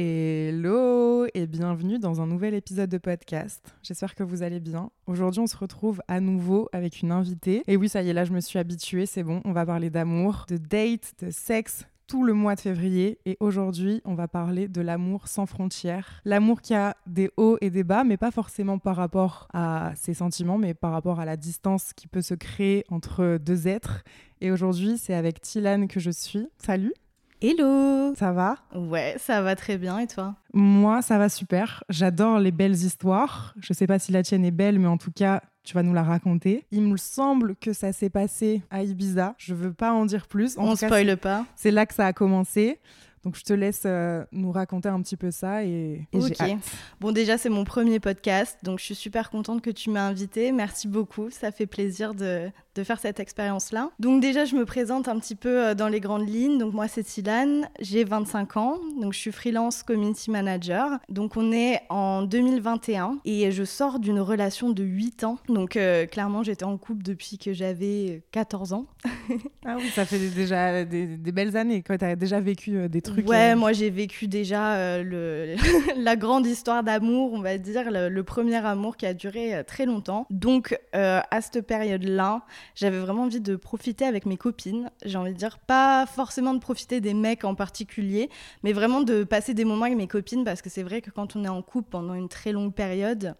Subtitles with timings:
[0.00, 3.74] Hello et bienvenue dans un nouvel épisode de podcast.
[3.82, 4.92] J'espère que vous allez bien.
[5.08, 7.64] Aujourd'hui, on se retrouve à nouveau avec une invitée.
[7.66, 9.40] Et oui, ça y est, là, je me suis habituée, c'est bon.
[9.44, 13.18] On va parler d'amour, de date, de sexe, tout le mois de février.
[13.26, 16.22] Et aujourd'hui, on va parler de l'amour sans frontières.
[16.24, 20.14] L'amour qui a des hauts et des bas, mais pas forcément par rapport à ses
[20.14, 24.04] sentiments, mais par rapport à la distance qui peut se créer entre deux êtres.
[24.40, 26.46] Et aujourd'hui, c'est avec Tilane que je suis.
[26.56, 26.94] Salut
[27.40, 28.56] Hello Ça va?
[28.74, 30.34] Ouais, ça va très bien et toi?
[30.52, 31.84] Moi, ça va super.
[31.88, 33.54] J'adore les belles histoires.
[33.60, 35.94] Je sais pas si la tienne est belle, mais en tout cas, tu vas nous
[35.94, 36.66] la raconter.
[36.72, 39.34] Il me semble que ça s'est passé à Ibiza.
[39.38, 40.58] Je veux pas en dire plus.
[40.58, 41.44] En On spoile pas.
[41.54, 42.80] C'est là que ça a commencé.
[43.24, 46.40] Donc je te laisse euh, nous raconter un petit peu ça et, et j'ai Ok.
[46.40, 46.58] hâte.
[47.00, 50.50] Bon, déjà, c'est mon premier podcast, donc je suis super contente que tu m'as invitée.
[50.52, 53.90] Merci beaucoup, ça fait plaisir de, de faire cette expérience-là.
[53.98, 56.58] Donc déjà, je me présente un petit peu euh, dans les grandes lignes.
[56.58, 60.98] Donc moi, c'est Silane, j'ai 25 ans, donc je suis freelance community manager.
[61.08, 65.38] Donc on est en 2021 et je sors d'une relation de 8 ans.
[65.48, 68.86] Donc euh, clairement, j'étais en couple depuis que j'avais 14 ans.
[69.66, 71.82] Ah oui, ça fait déjà des, des belles années.
[71.82, 73.28] Tu as déjà vécu euh, des trucs.
[73.28, 75.56] Ouais, euh, moi j'ai vécu déjà euh, le,
[76.02, 79.84] la grande histoire d'amour, on va dire, le, le premier amour qui a duré très
[79.84, 80.26] longtemps.
[80.30, 82.42] Donc à cette période-là,
[82.74, 84.90] j'avais vraiment envie de profiter avec mes copines.
[85.04, 88.30] J'ai envie de dire, pas forcément de profiter des mecs en particulier,
[88.62, 91.36] mais vraiment de passer des moments avec mes copines parce que c'est vrai que quand
[91.36, 93.34] on est en couple pendant une très longue période,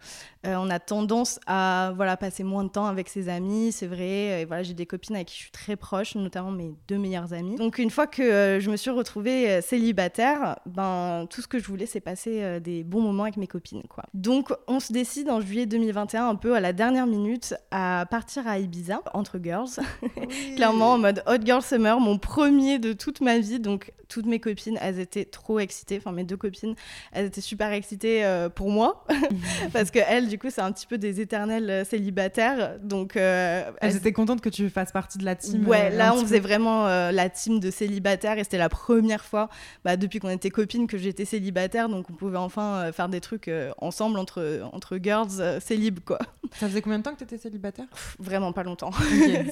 [0.47, 4.43] euh, on a tendance à voilà, passer moins de temps avec ses amis, c'est vrai.
[4.43, 7.33] Et voilà, j'ai des copines avec qui je suis très proche, notamment mes deux meilleures
[7.33, 7.57] amies.
[7.57, 11.59] Donc une fois que euh, je me suis retrouvée euh, célibataire, ben tout ce que
[11.59, 14.05] je voulais c'est passer des bons moments avec mes copines quoi.
[14.15, 18.47] Donc on se décide en juillet 2021 un peu à la dernière minute à partir
[18.47, 19.71] à Ibiza entre girls.
[20.57, 23.59] Clairement en mode Hot Girl Summer, mon premier de toute ma vie.
[23.59, 25.99] Donc toutes mes copines, elles étaient trop excitées.
[25.99, 26.75] Enfin mes deux copines,
[27.13, 28.25] elles étaient super excitées
[28.55, 29.05] pour moi
[29.73, 32.79] parce que elles du coup c'est un petit peu des éternels euh, célibataires.
[32.83, 35.67] Donc euh, Elles étaient contentes que tu fasses partie de la team.
[35.69, 36.47] Ouais, euh, là on faisait peu.
[36.49, 39.49] vraiment euh, la team de célibataires et c'était la première fois
[39.85, 43.51] bah, depuis qu'on était copines que j'étais célibataire donc on pouvait enfin faire des trucs
[43.79, 46.19] ensemble entre, entre girls célib quoi.
[46.59, 47.87] Ça faisait combien de temps que tu étais célibataire?
[47.91, 48.89] Pff, Vraiment pas longtemps.
[48.89, 48.95] Ok,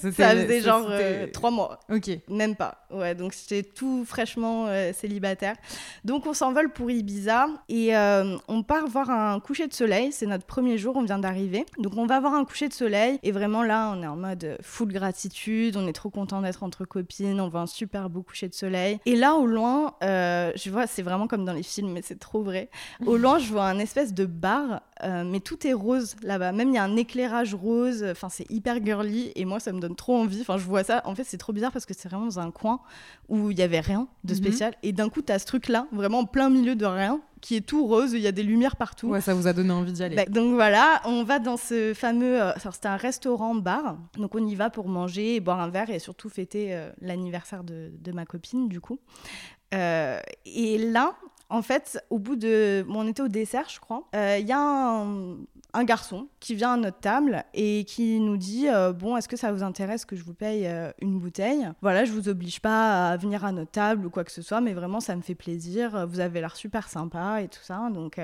[0.01, 0.89] c'était- Ça faisait genre
[1.33, 1.79] trois mois.
[1.93, 2.11] Ok.
[2.29, 2.87] Même pas.
[2.91, 5.57] Ouais, donc j'étais tout fraîchement célibataire.
[6.05, 7.95] Donc on s'envole pour Ibiza et
[8.49, 10.13] on part voir un coucher de soleil.
[10.13, 11.65] C'est notre premier jour, on vient d'arriver.
[11.78, 14.59] Donc on va voir un coucher de soleil et vraiment là, on est en mode
[14.62, 15.77] full gratitude.
[15.77, 17.41] On est trop content d'être entre copines.
[17.41, 18.99] On voit un super beau coucher de soleil.
[19.06, 22.19] Et là, au loin, euh, je vois, c'est vraiment comme dans les films, mais c'est
[22.19, 22.69] trop vrai.
[23.06, 26.53] Au loin, je vois un espèce de bar, euh, mais tout est rose là-bas.
[26.53, 28.05] Même il y a un éclairage rose.
[28.11, 30.41] Enfin, c'est hyper girly et moi, ça me donne trop envie.
[30.41, 31.03] Enfin, je vois ça.
[31.05, 32.81] En fait, c'est trop bizarre parce que c'est vraiment dans un coin
[33.29, 34.39] où il y avait rien de Mhm.
[34.39, 37.61] spécial et d'un coup, t'as ce truc-là, vraiment en plein milieu de rien, qui est
[37.61, 38.12] tout rose.
[38.15, 39.09] Il y a des lumières partout.
[39.09, 40.17] Ouais, ça vous a donné envie d'y aller.
[40.17, 42.43] Bah, donc voilà, on va dans ce fameux.
[42.43, 43.99] euh, c'était un restaurant-bar.
[44.17, 47.65] Donc on y va pour manger et boire un verre et surtout fêter euh, l'anniversaire
[47.65, 48.99] de, de ma copine, du coup.
[49.75, 51.15] Euh, et là,
[51.49, 52.84] en fait, au bout de.
[52.89, 54.09] On était au dessert, je crois.
[54.15, 58.69] euh, Il y a un, garçon qui vient à notre table et qui nous dit
[58.69, 61.69] euh, Bon, est-ce que ça vous intéresse que je vous paye euh, une bouteille?
[61.83, 64.61] Voilà, je vous oblige pas à venir à notre table ou quoi que ce soit,
[64.61, 66.06] mais vraiment, ça me fait plaisir.
[66.09, 67.91] Vous avez l'air super sympa et tout ça.
[67.93, 68.19] Donc,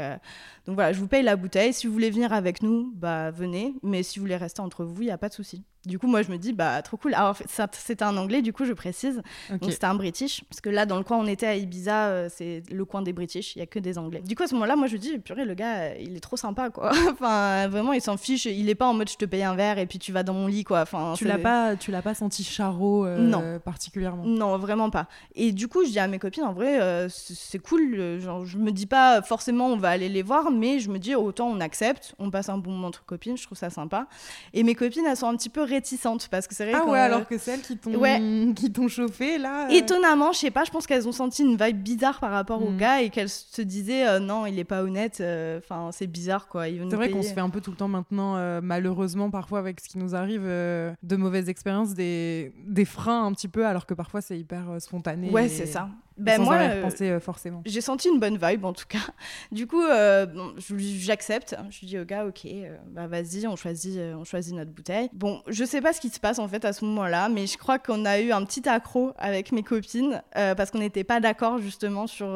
[0.66, 1.72] donc voilà, je vous paye la bouteille.
[1.72, 3.74] Si vous voulez venir avec nous, bah venez.
[3.82, 5.64] Mais si vous voulez rester entre vous, il n'y a pas de souci.
[5.86, 7.14] Du coup, moi, je me dis, bah, trop cool.
[7.14, 7.36] Alors,
[7.72, 9.22] c'était un anglais, du coup, je précise.
[9.50, 10.44] Donc, c'était un british.
[10.48, 13.12] Parce que là, dans le coin, on était à Ibiza, euh, c'est le coin des
[13.12, 13.56] british.
[13.56, 14.20] Il n'y a que des anglais.
[14.20, 16.20] Du coup, à ce moment-là, moi, je me dis, purée, le gars, euh, il est
[16.20, 16.92] trop sympa, quoi.
[17.12, 18.44] enfin, vraiment, il s'en fiche.
[18.44, 20.34] Il est pas en mode, je te paye un verre et puis tu vas dans
[20.34, 20.82] mon lit, quoi.
[20.82, 23.58] Enfin, Tu l'as pas, tu l'as pas senti charro euh, Non.
[23.58, 24.24] particulièrement.
[24.24, 25.08] non, vraiment pas.
[25.34, 28.20] Et du coup, je dis à mes copines, en vrai, euh, c'est cool.
[28.20, 31.14] Genre, je me dis pas forcément on va aller les voir, mais je me dis
[31.14, 34.06] autant on accepte, on passe un bon moment entre copines, je trouve ça sympa.
[34.54, 36.90] Et mes copines, elles sont un petit peu réticentes parce que c'est vrai Ah que,
[36.90, 38.20] ouais, euh, alors que celles qui t'ont Ouais.
[38.54, 39.66] qui t'ont chauffé là.
[39.68, 42.62] euh, Étonnamment, je sais pas, je pense qu'elles ont senti une vibe bizarre par rapport
[42.64, 42.76] au Mm.
[42.76, 46.46] gars et qu'elles se disaient euh, non, il est pas honnête, euh, enfin c'est bizarre
[46.48, 46.64] quoi.
[46.66, 49.80] C'est vrai qu'on se fait un peu tout le temps maintenant, euh, malheureusement, parfois avec
[49.80, 53.86] ce qui nous arrive, euh, de mauvaises expériences, des, des freins un petit peu, alors
[53.86, 55.30] que parfois c'est hyper euh, spontané.
[55.30, 55.88] Ouais, et- c'est ça.
[56.22, 57.62] Ben sans moi, euh, euh, forcément.
[57.64, 58.98] j'ai senti une bonne vibe en tout cas.
[59.52, 61.56] Du coup, euh, bon, j'accepte.
[61.70, 65.08] Je lui dis au gars, ok, euh, bah vas-y, on choisit, on choisit notre bouteille.
[65.12, 67.58] Bon, je sais pas ce qui se passe en fait à ce moment-là, mais je
[67.58, 71.58] crois qu'on a eu un petit accro avec mes copines parce qu'on n'était pas d'accord
[71.58, 72.26] justement sur.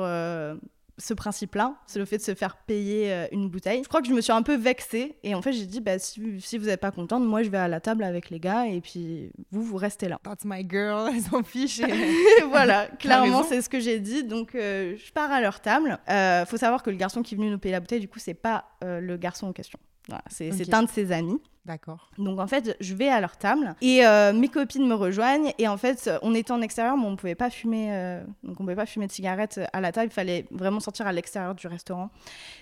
[0.99, 3.83] Ce principe-là, c'est le fait de se faire payer euh, une bouteille.
[3.83, 5.99] Je crois que je me suis un peu vexée et en fait j'ai dit bah,
[5.99, 8.67] si, si vous n'êtes pas contente, moi je vais à la table avec les gars
[8.67, 10.19] et puis vous vous restez là.
[10.23, 11.81] That's my girl, elle s'en fiche.
[11.81, 11.85] et-
[12.41, 14.25] Et voilà, clairement, c'est ce que j'ai dit.
[14.25, 15.99] Donc, euh, je pars à leur table.
[16.09, 18.19] Euh, faut savoir que le garçon qui est venu nous payer la bouteille, du coup,
[18.19, 19.79] c'est pas euh, le garçon en question.
[20.09, 21.41] Voilà, c'est un de ses amis.
[21.67, 22.11] D'accord.
[22.17, 25.53] Donc, en fait, je vais à leur table et euh, mes copines me rejoignent.
[25.59, 27.89] Et en fait, on était en extérieur, mais on pouvait pas fumer.
[27.91, 30.09] euh, donc, on pouvait pas fumer de cigarettes à la table.
[30.13, 32.11] Il fallait vraiment sortir à l'extérieur du restaurant.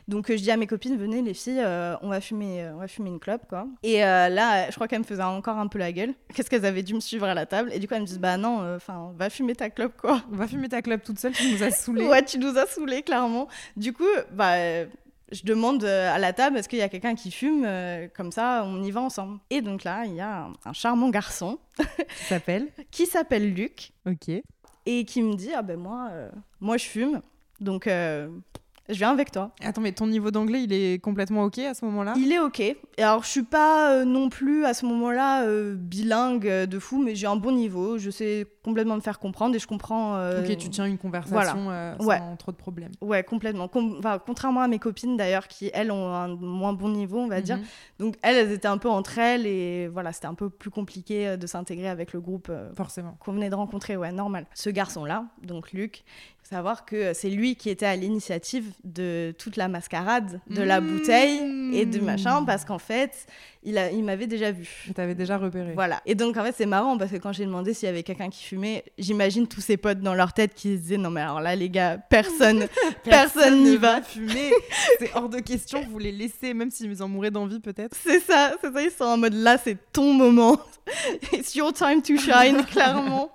[0.09, 1.63] Donc, euh, je dis à mes copines, venez les filles,
[2.01, 3.67] on va fumer, on va fumer une clope, quoi.
[3.83, 6.15] Et là, je crois qu'elles me faisaient encore un peu la gueule.
[6.35, 8.21] Qu'est-ce qu'elles avaient dû me suivre à la table Et du coup, elles me disent,
[8.21, 10.23] bah non, enfin, va fumer ta clope, quoi.
[10.31, 12.07] Va fumer ta clope toute seule, tu nous as saoulés.
[12.07, 13.49] Ouais, tu nous as saoulés, clairement.
[13.77, 14.57] Du coup, bah,
[15.33, 18.31] je demande euh, à la table, est-ce qu'il y a quelqu'un qui fume Euh, Comme
[18.33, 19.39] ça, on y va ensemble.
[19.51, 21.85] Et donc là, il y a un, un charmant garçon Tu
[22.27, 24.29] s'appelles qui s'appelle Luc Ok.
[24.87, 26.31] et qui me dit, ah ben moi, euh,
[26.61, 27.23] moi je fume,
[27.61, 28.29] donc euh,
[28.89, 29.51] je viens avec toi.
[29.63, 32.15] Attends, mais ton niveau d'anglais, il est complètement ok à ce moment-là?
[32.17, 32.61] Il est ok.
[32.61, 36.79] Et alors, je suis pas euh, non plus à ce moment-là euh, bilingue euh, de
[36.79, 37.99] fou, mais j'ai un bon niveau.
[37.99, 40.15] Je sais complètement me faire comprendre et je comprends.
[40.39, 42.21] Ok, tu tiens une conversation euh, sans Ouais.
[42.39, 42.93] trop de problèmes.
[43.01, 43.69] Ouais, complètement.
[43.69, 47.29] Com- enfin, contrairement à mes copines d'ailleurs, qui elles ont un moins bon niveau, on
[47.29, 47.57] va dire.
[47.59, 47.65] Mhm.
[47.99, 51.37] Donc elles, elles étaient un peu entre elles et voilà, c'était un peu plus compliqué
[51.37, 53.17] de s'intégrer avec le groupe Forcément.
[53.21, 53.97] qu'on venait de rencontrer.
[53.97, 54.47] Ouais, normal.
[54.55, 56.05] Ce garçon-là, donc Luc,
[56.47, 60.81] faut savoir que c'est lui qui était à l'initiative de toute la mascarade, de la
[60.83, 60.87] Mmh.
[60.87, 61.41] bouteille
[61.73, 63.27] et de machin, parce qu'en fait,
[63.63, 64.69] il, a- il m'avait déjà vu.
[64.87, 65.73] Je t'avais déjà repéré.
[65.73, 66.03] Voilà.
[66.05, 68.29] Et donc, en fait, c'est marrant parce que quand j'ai demandé s'il y avait quelqu'un
[68.29, 71.41] qui fumait, j'imagine tous ses potes dans leur tête qui se disaient Non, mais alors
[71.41, 72.67] là, les gars, personne,
[73.05, 74.03] personne n'y va.
[74.03, 74.51] fumer.
[74.99, 77.97] C'est hors de question, vous les laissez, même s'ils en mouraient d'envie peut-être.
[78.05, 80.61] C'est ça, c'est ça, ils sont en mode là, c'est ton moment.
[81.33, 83.31] It's your time to shine, clairement.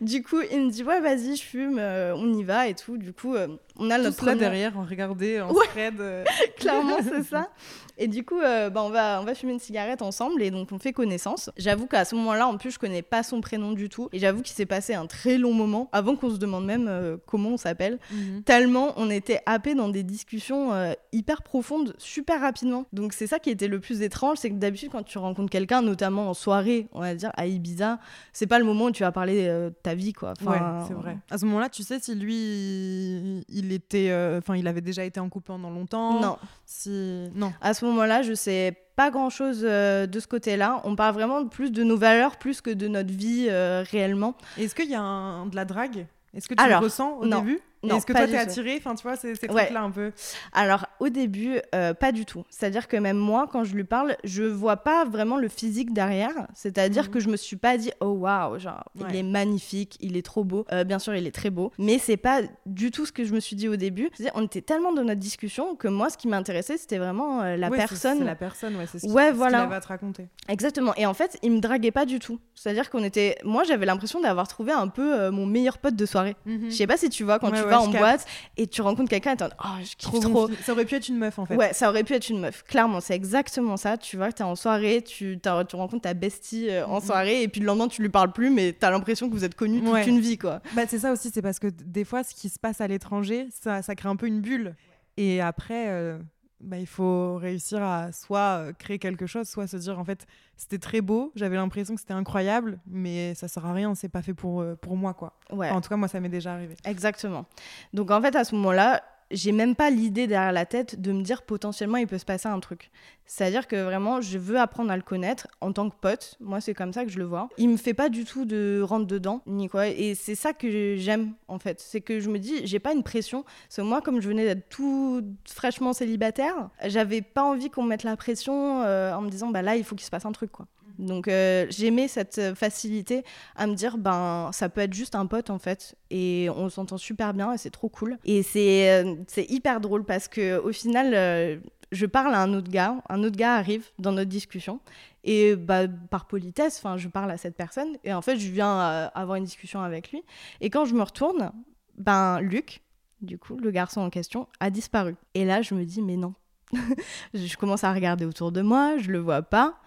[0.00, 2.96] Du coup, il me dit ouais, vas-y, je fume, euh, on y va et tout.
[2.96, 3.48] Du coup, euh,
[3.78, 5.66] on a notre première- derrière, en regarder, en Ouais.
[5.68, 6.00] thread.
[6.00, 6.24] euh,
[6.58, 7.48] clairement, c'est ça.
[7.96, 10.72] Et du coup, euh, bah, on, va, on va fumer une cigarette ensemble et donc
[10.72, 11.48] on fait connaissance.
[11.56, 14.08] J'avoue qu'à ce moment-là, en plus, je connais pas son prénom du tout.
[14.12, 17.16] Et j'avoue qu'il s'est passé un très long moment avant qu'on se demande même euh,
[17.24, 18.00] comment on s'appelle.
[18.10, 18.42] mhm.
[18.42, 22.86] Tellement on était happé dans des discussions euh, hyper profondes, super rapidement.
[22.92, 25.80] Donc c'est ça qui était le plus étrange, c'est que d'habitude, quand tu rencontres quelqu'un,
[25.80, 28.00] notamment en soirée, on va dire à Ibiza,
[28.32, 30.32] c'est pas le moment où tu vas parler de ta vie, quoi.
[30.40, 30.50] Enfin,
[30.80, 31.16] ouais, c'est vrai.
[31.30, 35.04] À ce moment-là, tu sais si lui, il- il était, euh, enfin, il avait déjà
[35.04, 36.20] été en couple pendant longtemps.
[36.20, 36.36] Non.
[36.66, 37.52] Si, non.
[37.60, 40.80] À ce moment-là, je sais pas grand-chose euh, de ce côté-là.
[40.84, 44.34] On parle vraiment plus de nos valeurs plus que de notre vie euh, réellement.
[44.58, 46.06] Est-ce qu'il y a un, de la drague?
[46.34, 47.40] Est-ce que tu Alors, le ressens au non.
[47.40, 47.60] début?
[47.92, 48.38] Est-ce que toi t'es tout.
[48.38, 49.64] attiré Enfin, tu vois, c'est ces Ouais.
[49.64, 50.12] trucs-là un peu.
[50.52, 52.44] Alors au début, euh, pas du tout.
[52.48, 56.46] C'est-à-dire que même moi, quand je lui parle, je vois pas vraiment le physique derrière.
[56.54, 57.10] C'est-à-dire Mhm.
[57.10, 59.06] que je me suis pas dit oh waouh, genre Ouais.
[59.10, 60.64] il est magnifique, il est trop beau.
[60.72, 63.32] Euh, bien sûr, il est très beau, mais c'est pas du tout ce que je
[63.34, 64.10] me suis dit au début.
[64.34, 67.68] On était tellement dans notre discussion que moi, ce qui m'intéressait, c'était vraiment euh, la
[67.68, 68.18] Ouais, personne.
[68.18, 68.86] C'est la personne, ouais.
[68.86, 69.62] C'est ce, ce qu'il voilà.
[69.62, 70.28] avait à te raconter.
[70.48, 70.94] Exactement.
[70.96, 72.38] Et en fait, il me draguait pas du tout.
[72.54, 73.36] C'est-à-dire qu'on était.
[73.44, 76.36] Moi, j'avais l'impression d'avoir trouvé un peu mon meilleur pote de soirée.
[76.46, 76.66] Mhm.
[76.70, 78.26] Je sais pas si tu vois quand tu vas en boîte
[78.56, 80.48] et tu rencontres quelqu'un et t'es oh, je kiffe Trop.
[80.62, 81.56] Ça aurait pu être une meuf en fait.
[81.56, 82.62] Ouais, ça aurait pu être une meuf.
[82.64, 83.96] Clairement, c'est exactement ça.
[83.96, 87.06] Tu vois, t'es en soirée, tu, tu rencontres ta bestie euh, en Mhm.
[87.06, 89.54] soirée, et puis le lendemain, tu lui parles plus, mais t'as l'impression que vous êtes
[89.54, 90.60] connus toute une vie, quoi.
[90.74, 93.48] Bah, c'est ça aussi, c'est parce que des fois, ce qui se passe à l'étranger,
[93.62, 94.74] ça, ça crée un peu une bulle.
[95.16, 96.18] Et après, euh,
[96.64, 100.26] bah, il faut réussir à soit euh, créer quelque chose, soit se dire en fait,
[100.56, 104.22] c'était très beau, j'avais l'impression que c'était incroyable, mais ça sert à rien, c'est pas
[104.22, 105.34] fait pour, euh, pour moi, quoi.
[105.52, 106.74] Ouais, Enfin, en tout cas, moi, ça m'est déjà arrivé.
[106.84, 107.44] exactement.
[107.92, 109.02] Donc, en fait, à ce moment-là,
[109.34, 112.48] j'ai même pas l'idée derrière la tête de me dire potentiellement il peut se passer
[112.48, 112.90] un truc.
[113.26, 116.36] C'est-à-dire que vraiment, je veux apprendre à le connaître en tant que pote.
[116.40, 117.48] Moi, c'est comme ça que je le vois.
[117.56, 119.88] Il me fait pas du tout de rentre dedans, ni quoi.
[119.88, 121.80] Et c'est ça que j'aime, en fait.
[121.80, 123.42] C'est que je me dis, j'ai pas une pression.
[123.42, 127.88] Parce que moi, comme je venais d'être tout fraîchement célibataire, j'avais pas envie qu'on me
[127.88, 130.32] mette la pression euh, en me disant, bah là, il faut qu'il se passe un
[130.32, 130.66] truc, quoi.
[130.98, 133.24] Donc euh, j'aimais cette euh, facilité
[133.56, 136.98] à me dire ben ça peut être juste un pote en fait et on s'entend
[136.98, 139.14] super bien et c'est trop cool et c'est euh,
[139.48, 141.60] hyper drôle parce que au final
[141.92, 144.80] je parle à un autre gars, un autre gars arrive dans notre discussion
[145.22, 147.96] Et bah, par politesse, enfin, je parle à cette personne.
[148.02, 150.24] Et en fait, je viens avoir une discussion avec lui.
[150.60, 151.52] Et quand je me retourne,
[151.96, 152.82] ben, Luc,
[153.20, 155.14] du coup, le garçon en question, a disparu.
[155.34, 156.34] Et là, je me dis, mais non.
[157.34, 159.78] je commence à regarder autour de moi, je le vois pas.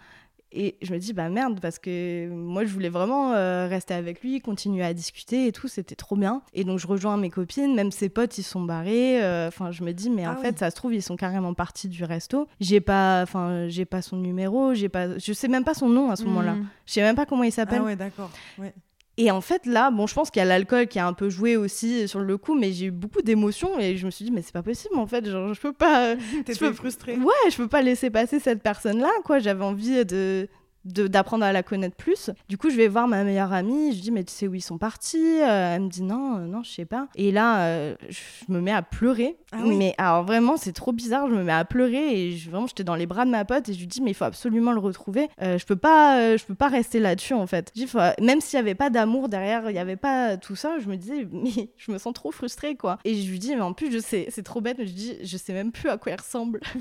[0.53, 4.21] Et je me dis, bah merde, parce que moi, je voulais vraiment euh, rester avec
[4.21, 6.41] lui, continuer à discuter et tout, c'était trop bien.
[6.53, 9.21] Et donc, je rejoins mes copines, même ses potes, ils sont barrés.
[9.23, 10.57] euh, Enfin, je me dis, mais en Ah fait, oui.
[10.57, 12.47] ça se trouve, ils sont carrément partis du resto.
[12.61, 16.11] J'ai pas, enfin, j'ai pas son numéro, j'ai pas, je sais même pas son nom
[16.11, 16.53] à ce moment-là.
[16.53, 16.67] Mhm.
[16.85, 17.79] Je sais même pas comment il s'appelle.
[17.81, 18.31] Ah ouais, d'accord.
[18.57, 18.73] Ouais.
[19.19, 21.29] Et en fait, là, bon, je pense qu'il y a l'alcool qui a un peu
[21.29, 24.31] joué aussi sur le coup, mais j'ai eu beaucoup d'émotions et je me suis dit,
[24.31, 26.15] mais c'est pas possible, en fait, genre, je peux pas.
[26.45, 27.15] T'étais peux- frustrée.
[27.17, 29.39] Ouais, je peux pas laisser passer cette personne-là, quoi.
[29.39, 30.47] J'avais envie de de-
[30.87, 32.29] d'apprendre à la connaître plus.
[32.49, 34.61] Du coup, je vais voir ma meilleure amie, je dis mais tu sais où ils
[34.61, 37.07] sont partis Euh, Elle me dit non, euh, non, je sais pas.
[37.15, 38.19] Et là, euh, je
[38.51, 39.37] me mets à pleurer.
[39.51, 39.75] Ah oui.
[39.77, 42.83] Mais alors vraiment, c'est trop bizarre, je me mets à pleurer et je, vraiment j'étais
[42.83, 44.79] dans les bras de ma pote et je lui dis mais il faut absolument le
[44.79, 45.29] retrouver.
[45.41, 47.71] Euh, je peux pas je peux pas rester là-dessus en fait.
[47.75, 50.55] Je dis, faut- même s'il y avait pas d'amour derrière, il y avait pas tout
[50.55, 52.97] ça, je me disais mais je me sens trop frustrée quoi.
[53.05, 55.15] Et je lui dis mais en plus je sais, c'est trop bête, mais je dis
[55.23, 56.59] je sais même plus à quoi il ressemble.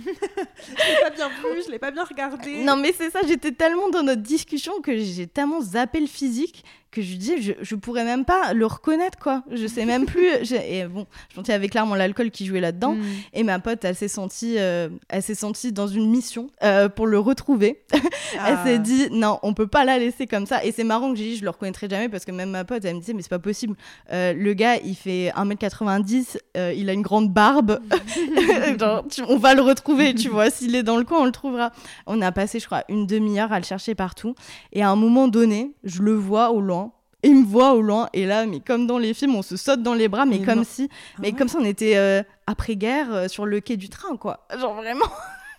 [0.66, 2.64] Je l'ai pas bien vu, je l'ai pas bien regardé.
[2.64, 6.64] Non, mais c'est ça, j'étais tellement dans notre discussion que j'ai tellement zappé le physique
[6.96, 9.42] que je lui dis, je, je pourrais même pas le reconnaître, quoi.
[9.52, 10.26] Je sais même plus.
[10.52, 12.94] Et bon, je sentais avec clairement l'alcool qui jouait là-dedans.
[12.94, 13.04] Mm.
[13.34, 17.06] Et ma pote, elle s'est sentie, euh, elle s'est sentie dans une mission euh, pour
[17.06, 17.82] le retrouver.
[17.92, 17.96] Ah.
[18.48, 20.64] Elle s'est dit, non, on peut pas la laisser comme ça.
[20.64, 22.84] Et c'est marrant que j'ai dit, je le reconnaîtrai jamais parce que même ma pote,
[22.84, 23.76] elle me disait, mais c'est pas possible.
[24.12, 27.80] Euh, le gars, il fait 1m90, euh, il a une grande barbe.
[28.80, 30.50] Genre, tu- on va le retrouver, tu vois.
[30.50, 31.72] S'il est dans le coin, on le trouvera.
[32.06, 34.34] On a passé, je crois, une demi-heure à le chercher partout.
[34.72, 36.85] Et à un moment donné, je le vois au loin.
[37.26, 38.09] Il me voit au loin.
[38.12, 40.45] Et là, mais comme dans les films, on se saute dans les bras, mais Mais
[40.47, 40.64] comme non.
[40.64, 41.33] si, Ah mais ouais.
[41.35, 44.47] comme si on était euh, après-guerre euh, sur le quai du train, quoi.
[44.59, 45.06] Genre vraiment.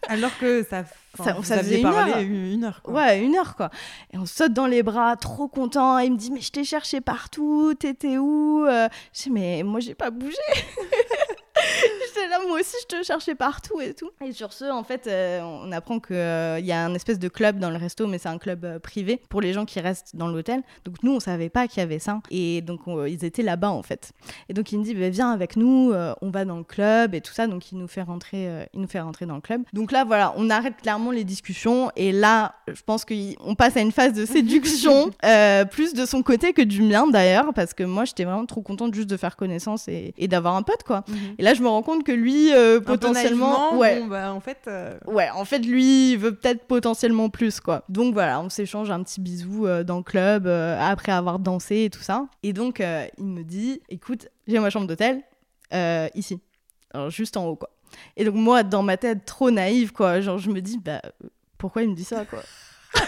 [0.08, 0.84] Alors que ça,
[1.20, 2.18] enfin, Ça- ça faisait une heure.
[2.20, 2.82] une, heure.
[2.82, 2.94] Quoi.
[2.94, 3.70] Ouais, une heure quoi.
[4.14, 5.98] Et on saute dans les bras, trop content.
[6.00, 9.80] Il me dit, mais je t'ai cherché partout, t'étais où Euh, Je dis, mais moi
[9.80, 10.36] j'ai pas bougé.
[12.06, 14.10] J'étais là, moi aussi je te cherchais partout et tout.
[14.24, 17.58] Et sur ce, en fait, euh, on apprend qu'il y a un espèce de club
[17.60, 20.28] dans le resto, mais c'est un club euh, privé pour les gens qui restent dans
[20.28, 20.62] l'hôtel.
[20.86, 22.20] Donc nous, on savait pas qu'il y avait ça.
[22.30, 24.12] Et donc on- ils étaient là-bas en fait.
[24.50, 27.16] Et donc il me dit, bah, viens avec nous, euh, on va dans le club
[27.16, 27.48] et tout ça.
[27.48, 29.64] Donc il nous fait rentrer, euh, il nous fait rentrer dans le club.
[29.74, 31.92] Donc là, voilà, on arrête clairement les discussions.
[31.96, 36.24] Et là, je pense qu'on passe à une phase de séduction, euh, plus de son
[36.24, 39.36] côté que du mien d'ailleurs, parce que moi, j'étais vraiment trop contente juste de faire
[39.36, 41.04] connaissance et, et d'avoir un pote, quoi.
[41.08, 41.18] Mhm.
[41.38, 44.60] Et là, je me rends compte que lui, euh, potentiellement, ouais, bon, bah, en fait,
[44.68, 47.84] euh, Ouais, en fait, lui, il veut peut-être potentiellement plus, quoi.
[47.90, 52.02] Donc voilà, on s'échange un petit bisou dans le club après avoir dansé et tout
[52.02, 52.28] ça.
[52.44, 52.84] Et donc,
[53.18, 55.22] il me dit, écoute, j'ai ma chambre d'hôtel
[56.16, 56.40] ici,
[56.94, 57.70] Alors, juste en haut, quoi.
[58.16, 60.22] Et donc moi, dans ma tête, trop naïve, quoi.
[60.22, 61.02] Genre, je me dis, bah,
[61.58, 62.42] pourquoi il me dit ça, quoi?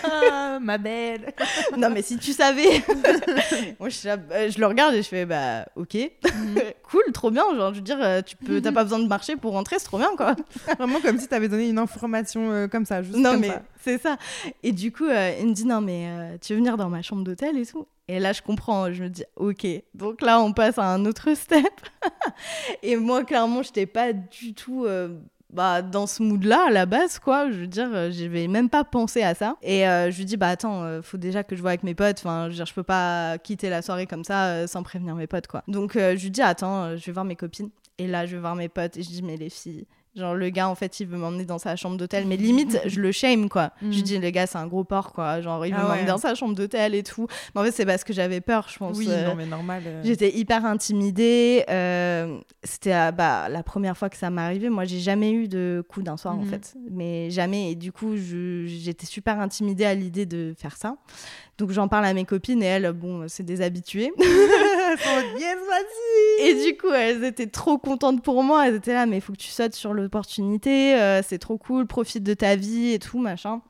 [0.03, 1.33] Ah, ma belle.
[1.77, 2.83] Non, mais si tu savais.
[3.79, 5.97] Moi, je, le regarde et je fais, bah, ok,
[6.83, 7.43] cool, trop bien.
[7.55, 9.85] Genre, je veux dire, euh, tu peux, t'as pas besoin de marcher pour rentrer, c'est
[9.85, 10.35] trop bien, quoi.
[10.77, 13.97] Vraiment comme si t'avais donné une information euh, comme ça, juste non comme mais c'est
[13.99, 14.17] ça.
[14.63, 17.01] Et du coup, euh, il me dit non mais euh, tu veux venir dans ma
[17.01, 17.87] chambre d'hôtel et tout?
[18.09, 18.91] Et là, je comprends.
[18.91, 19.67] Je me dis ok.
[19.93, 21.63] Donc là, on passe à un autre step.
[22.83, 24.85] et moi, clairement, je n'étais pas du tout.
[24.85, 25.19] euh,
[25.51, 28.69] bah, dans ce mood-là, à la base, quoi, je veux dire, euh, je vais même
[28.69, 29.55] pas penser à ça.
[29.63, 31.95] Et euh, je lui dis, bah attends, euh, faut déjà que je vois avec mes
[31.95, 35.47] potes, enfin, je je peux pas quitter la soirée comme ça sans prévenir mes potes,
[35.47, 35.63] quoi.
[35.67, 37.71] Donc, je lui dis, attends, je vais voir mes copines.
[37.97, 39.85] Et là, je vais voir mes potes et je dis, mais les filles,
[40.19, 42.27] Genre, le gars, en fait, il veut m'emmener dans sa chambre d'hôtel.
[42.27, 43.71] Mais limite, je le shame, quoi.
[43.81, 44.03] Je lui Mhm.
[44.03, 45.41] dis, le gars, c'est un gros porc, quoi.
[45.41, 46.05] Genre, il veut Ah m'emmener ouais.
[46.07, 47.27] dans sa chambre d'hôtel et tout.
[47.55, 48.97] Mais en fait, c'est parce que j'avais peur, je pense.
[48.97, 49.83] Oui, Euh, non mais normal.
[49.85, 50.01] euh.
[50.03, 51.63] J'étais hyper intimidée.
[51.69, 54.69] euh, C'était euh, bah, la première fois que ça arrivé.
[54.69, 56.45] Moi, j'ai jamais eu de coup d'un soir, en Mhm.
[56.49, 56.75] fait.
[56.91, 57.71] Mais jamais.
[57.71, 60.97] Et du coup, je- j'étais super intimidée à l'idée de faire ça.
[61.57, 64.11] Donc, j'en parle à mes copines et elles, bon, c'est des habituées.
[65.39, 66.47] Yes, vas-y.
[66.47, 68.67] Et du coup, elles étaient trop contentes pour moi.
[68.67, 70.95] Elles étaient là, mais il faut que tu sautes sur l'opportunité.
[70.95, 73.61] euh, c'est trop cool, profite de ta vie et tout, machin.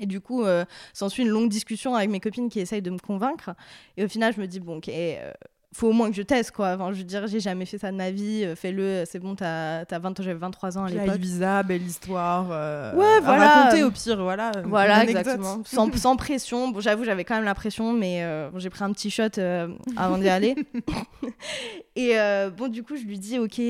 [0.00, 2.98] Et du coup, euh, s'ensuit une longue discussion avec mes copines qui essayent de me
[2.98, 3.50] convaincre.
[3.96, 5.32] Et au final, je me dis, bon, ok, euh,
[5.76, 6.74] faut au moins que je teste, quoi.
[6.74, 8.42] Enfin, je veux dire, j'ai jamais fait ça de ma vie.
[8.44, 11.16] euh, Fais-le, c'est bon, t'as as 20 ans, j'avais 23 ans à l'époque.
[11.16, 12.46] Ibiza, belle histoire.
[12.50, 13.48] euh, Ouais, à voilà.
[13.48, 14.52] raconter au pire, voilà.
[14.64, 15.62] Voilà, exactement.
[15.64, 16.68] Sans, sans pression.
[16.70, 19.24] Bon, j'avoue, j'avais quand même la pression, mais euh, bon, j'ai pris un petit shot
[19.38, 20.54] euh, avant d'y aller.
[21.96, 22.14] Et
[22.56, 23.60] bon, du coup, je lui dis, ok,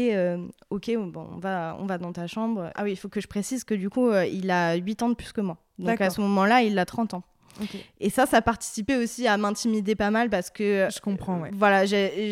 [0.71, 2.71] ok, bon, on va, on va dans ta chambre.
[2.75, 5.15] Ah oui, il faut que je précise que du coup, il a 8 ans de
[5.15, 5.59] plus que moi.
[5.79, 7.23] Donc à ce moment-là, il a 30 ans.
[8.01, 10.89] Et ça, ça participait aussi à m'intimider pas mal parce que.
[10.91, 11.51] Je comprends, ouais.
[11.53, 11.85] Voilà,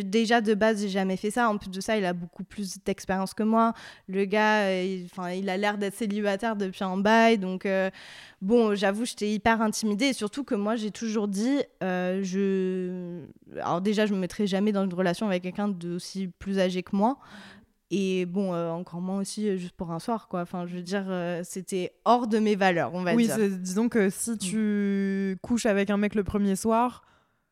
[0.04, 1.48] déjà de base, j'ai jamais fait ça.
[1.48, 3.72] En plus de ça, il a beaucoup plus d'expérience que moi.
[4.08, 7.38] Le gars, il, il a l'air d'être célibataire depuis un bail.
[7.38, 7.90] Donc, euh,
[8.42, 10.06] bon, j'avoue, j'étais hyper intimidée.
[10.06, 13.22] Et surtout que moi, j'ai toujours dit, euh, je.
[13.60, 16.94] Alors, déjà, je me mettrai jamais dans une relation avec quelqu'un d'aussi plus âgé que
[16.94, 17.18] moi.
[17.96, 20.40] Et bon, euh, encore moins aussi euh, juste pour un soir, quoi.
[20.40, 23.36] Enfin, je veux dire, euh, c'était hors de mes valeurs, on va dire.
[23.38, 24.38] Oui, disons que si mm.
[24.38, 27.04] tu couches avec un mec le premier soir,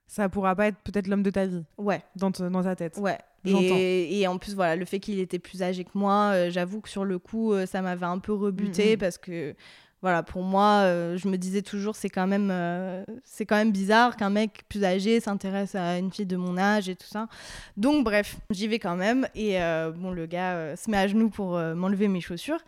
[0.08, 1.62] ça pourra pas être peut-être l'homme de ta vie.
[1.78, 2.02] Ouais.
[2.16, 2.96] Dans, dans ta tête.
[2.96, 3.18] Ouais.
[3.44, 6.88] Et, et, en plus, voilà, le fait qu'il était plus âgé que moi, j'avoue que
[6.88, 8.98] sur le coup, ça m'avait un peu rebuté mm, mm.
[8.98, 9.54] parce que
[10.02, 13.70] voilà, pour moi, euh, je me disais toujours, c'est quand même, euh, c'est quand même
[13.70, 17.28] bizarre qu'un mec plus âgé s'intéresse à une fille de mon âge et tout ça.
[17.76, 19.28] Donc, bref, j'y vais quand même.
[19.36, 22.58] Et euh, bon, le gars se met à genoux pour m'enlever mes chaussures.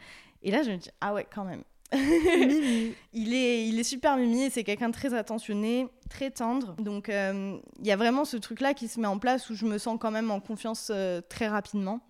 [0.44, 1.64] Et là, je me dis, ah ouais, quand même.
[1.92, 6.74] il, est, il est super mimi c'est quelqu'un de très attentionné, très tendre.
[6.78, 9.78] Donc, il y a vraiment ce truc-là qui se met en place où je me
[9.78, 10.92] sens quand même en confiance
[11.28, 12.00] très rapidement.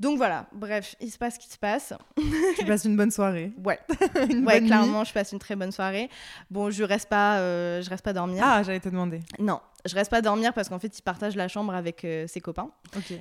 [0.00, 1.94] Donc voilà, bref, il se passe ce qui se passe.
[2.58, 3.52] Tu passes une bonne soirée.
[3.64, 3.78] Ouais,
[4.44, 6.10] ouais clairement, je passe une très bonne soirée.
[6.50, 8.42] Bon, je reste pas, euh, je reste pas dormir.
[8.44, 9.20] Ah, j'allais te demander.
[9.38, 12.40] Non, je reste pas dormir parce qu'en fait, il partage la chambre avec euh, ses
[12.40, 12.70] copains.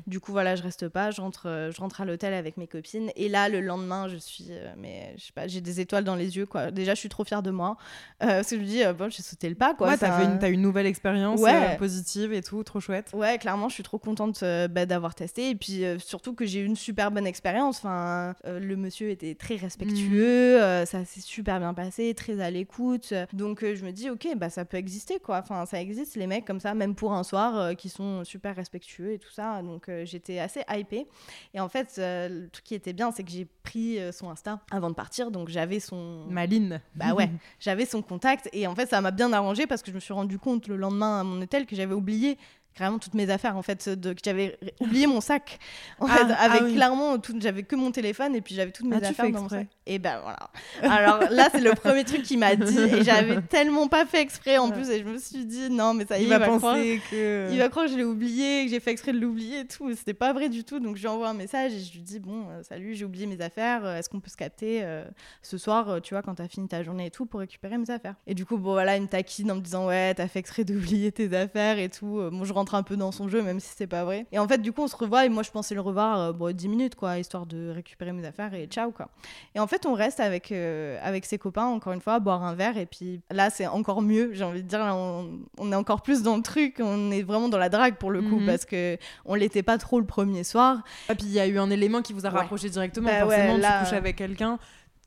[0.05, 1.11] Du coup, voilà, je reste pas.
[1.11, 3.09] Je rentre, euh, je rentre à l'hôtel avec mes copines.
[3.15, 6.15] Et là, le lendemain, je suis, euh, mais je sais pas, j'ai des étoiles dans
[6.15, 6.69] les yeux, quoi.
[6.69, 7.77] Déjà, je suis trop fière de moi.
[8.19, 9.87] parce que je me dis, bon, j'ai sauté le pas, quoi.
[9.89, 11.41] Ouais, t'as une, as une nouvelle expérience
[11.79, 13.11] positive et tout, trop chouette.
[13.13, 15.49] Ouais, clairement, je suis trop contente bah, d'avoir testé.
[15.49, 17.77] Et puis, surtout que j'ai eu une super bonne expérience.
[17.77, 20.59] Enfin, le monsieur était très respectueux.
[20.59, 20.85] Mhm.
[20.85, 23.13] ça s'est super bien passé, très à l'écoute.
[23.33, 25.39] Donc, je me dis, ok, bah, ça peut exister, quoi.
[25.39, 28.57] Enfin, ça existe, les mecs comme ça, même pour un soir, euh, qui sont super
[28.57, 29.61] respectueux et tout ça.
[29.61, 31.07] Donc euh, j'étais assez hypée.
[31.53, 34.59] Et en fait, euh, le truc qui était bien, c'est que j'ai pris son Insta
[34.69, 35.31] avant de partir.
[35.31, 36.25] Donc j'avais son.
[36.29, 36.81] Maline.
[36.93, 37.29] Bah ouais,
[37.61, 38.49] j'avais son contact.
[38.51, 40.75] Et en fait, ça m'a bien arrangé parce que je me suis rendu compte le
[40.75, 42.37] lendemain à mon hôtel que j'avais oublié
[42.75, 45.59] carrément toutes mes affaires en fait de, que j'avais oublié mon sac
[45.99, 48.87] en ah, fait avec ah clairement tout j'avais que mon téléphone et puis j'avais toutes
[48.87, 49.67] mes ah, affaires dans mon sac.
[49.85, 50.95] Et ben voilà.
[50.95, 54.57] Alors là c'est le premier truc qu'il m'a dit et j'avais tellement pas fait exprès
[54.57, 57.01] en plus et je me suis dit non mais ça y est il, va, penser
[57.09, 59.67] que il va croire que je l'ai oublié que j'ai fait exprès de l'oublier et
[59.67, 62.01] tout c'était pas vrai du tout donc je lui envoie un message et je lui
[62.01, 65.03] dis bon euh, salut j'ai oublié mes affaires euh, est-ce qu'on peut se capter euh,
[65.41, 68.15] ce soir tu vois quand t'as fini ta journée et tout pour récupérer mes affaires?
[68.27, 70.63] Et du coup bon voilà il me taquine en me disant ouais t'as fait exprès
[70.63, 73.71] d'oublier tes affaires et tout bon je rentre un peu dans son jeu, même si
[73.75, 74.27] c'est pas vrai.
[74.31, 76.31] Et en fait, du coup, on se revoit et moi, je pensais le revoir euh,
[76.31, 79.09] bon, 10 minutes, quoi, histoire de récupérer mes affaires et ciao, quoi.
[79.55, 82.53] Et en fait, on reste avec, euh, avec ses copains, encore une fois, boire un
[82.53, 82.77] verre.
[82.77, 84.79] Et puis là, c'est encore mieux, j'ai envie de dire.
[84.79, 88.21] on, est encore plus dans le truc, on est vraiment dans la drague pour le
[88.21, 88.45] coup, mhm.
[88.45, 90.83] parce que on l'était pas trop le premier soir.
[91.09, 93.09] Et puis, il y a eu un élément qui vous a rapproché directement.
[93.09, 94.59] Bah Forcément, tu couches avec quelqu'un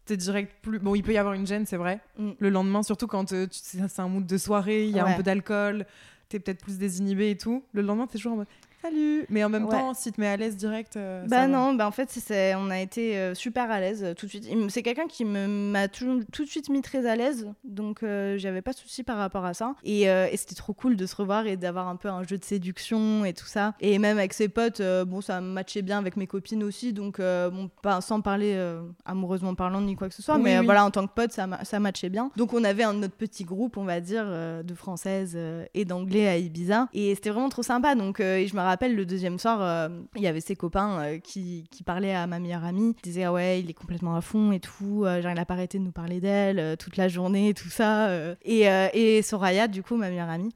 [0.07, 0.79] t'es direct plus.
[0.79, 2.01] Bon, il peut y avoir une gêne, c'est vrai.
[2.19, 2.33] Mm.
[2.39, 5.23] Le lendemain, surtout quand euh, c'est un mood de soirée, il y a un peu
[5.23, 5.87] d'alcool
[6.35, 7.63] t'es peut-être plus désinhibé et tout.
[7.73, 8.49] Le lendemain, t'es toujours en mode
[8.85, 9.27] salut.
[9.31, 10.97] Mais en même temps, si te mets à l'aise direct.
[10.97, 14.15] Euh, bah non, bah en fait, c'est, on a été euh, super à l'aise euh,
[14.15, 14.49] tout de suite.
[14.69, 18.73] C'est quelqu'un qui m'a tout, tout, de suite mis très à l'aise, donc j'avais pas
[18.73, 19.75] de souci par rapport à ça.
[19.85, 22.45] Et, et c'était trop cool de se revoir et d'avoir un peu un jeu de
[22.45, 23.75] séduction et tout ça.
[23.81, 27.71] Et même avec ses potes, bon, ça matchait bien avec mes copines aussi, donc bon,
[27.83, 28.59] pas sans parler
[29.05, 31.81] amoureusement parlant ni quoi que ce soit, mais voilà, en tant que pote, ça, ça
[31.81, 32.31] matchait bien.
[32.37, 35.39] Donc on avait un autre petit groupe, on va dire, de françaises
[35.75, 37.95] et d'anglais à Ibiza, et c'était vraiment trop sympa.
[37.95, 41.19] Donc je me rappelle rappelle, le deuxième soir, euh, il y avait ses copains euh,
[41.19, 42.95] qui, qui, parlaient à ma meilleure amie.
[42.99, 45.05] Ils disaient, ah ouais, il est complètement à fond et tout.
[45.05, 48.11] Euh, genre, il a pas arrêté de nous parler d'elle toute la journée, tout ça.
[48.45, 50.51] Et, et, Soraya, du coup, ma meilleure amie,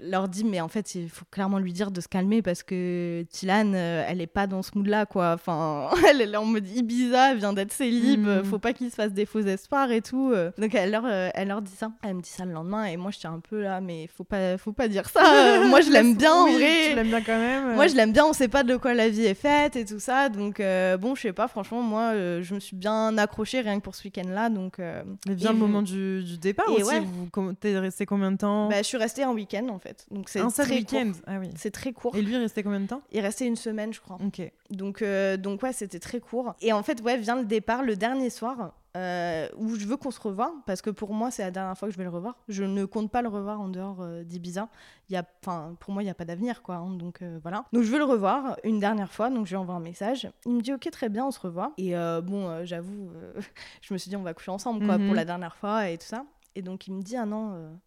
[0.00, 3.24] leur dit, mais en fait, il faut clairement lui dire de se calmer parce que
[3.30, 5.32] Tilan, elle est pas dans ce mood-là, quoi.
[5.34, 8.44] Enfin, elle est en mode Ibiza, elle vient d'être célib, mm.
[8.44, 10.32] faut pas qu'il se fasse des faux espoirs et tout.
[10.58, 11.90] Donc, elle leur, elle leur dit ça.
[12.02, 14.24] Elle me dit ça le lendemain et moi, je tiens un peu là, mais faut
[14.24, 15.64] pas, faut pas dire ça.
[15.66, 16.90] moi, je l'aime bien, en vrai.
[16.90, 17.41] Je l'aime bien quand même.
[17.74, 19.98] Moi, je l'aime bien, on sait pas de quoi la vie est faite et tout
[19.98, 20.28] ça.
[20.28, 23.78] Donc, euh, bon, je sais pas, franchement, moi, euh, je me suis bien accrochée rien
[23.78, 24.48] que pour ce week-end-là.
[24.50, 26.94] Donc, euh, et vient le moment du, du, départ et aussi.
[27.00, 28.68] Vous t'es resté combien de temps?
[28.68, 30.06] Bah, Je suis restée un week-end en fait.
[30.10, 31.50] Donc, c'est très week-end ah, oui.
[31.56, 32.14] C'est très court.
[32.16, 33.02] Et lui, il restait combien de temps?
[33.12, 34.18] Il restait une semaine, je crois.
[34.24, 34.42] Ok.
[34.70, 35.04] Donc,
[35.38, 36.54] donc ouais, c'était très court.
[36.60, 38.72] Et en fait, ouais, vient le départ le dernier soir.
[38.94, 41.88] Euh, où je veux qu'on se revoie, parce que pour moi, c'est la dernière fois
[41.88, 42.36] que je vais le revoir.
[42.48, 44.68] Je ne compte pas le revoir en dehors euh, d'Ibiza.
[45.08, 46.74] Il y a, pour moi, il n'y a pas d'avenir, quoi.
[46.74, 47.64] Hein, donc euh, voilà.
[47.72, 50.30] Donc je veux le revoir une dernière fois, donc je lui envoie un message.
[50.44, 51.72] Il me dit, ok, très bien, on se revoit.
[51.78, 53.10] Et bon, j'avoue,
[53.80, 55.14] je me suis dit, on va coucher ensemble, quoi, pour mhm.
[55.14, 56.26] la dernière fois et tout ça.
[56.54, 57.78] Et donc il me dit, ah non.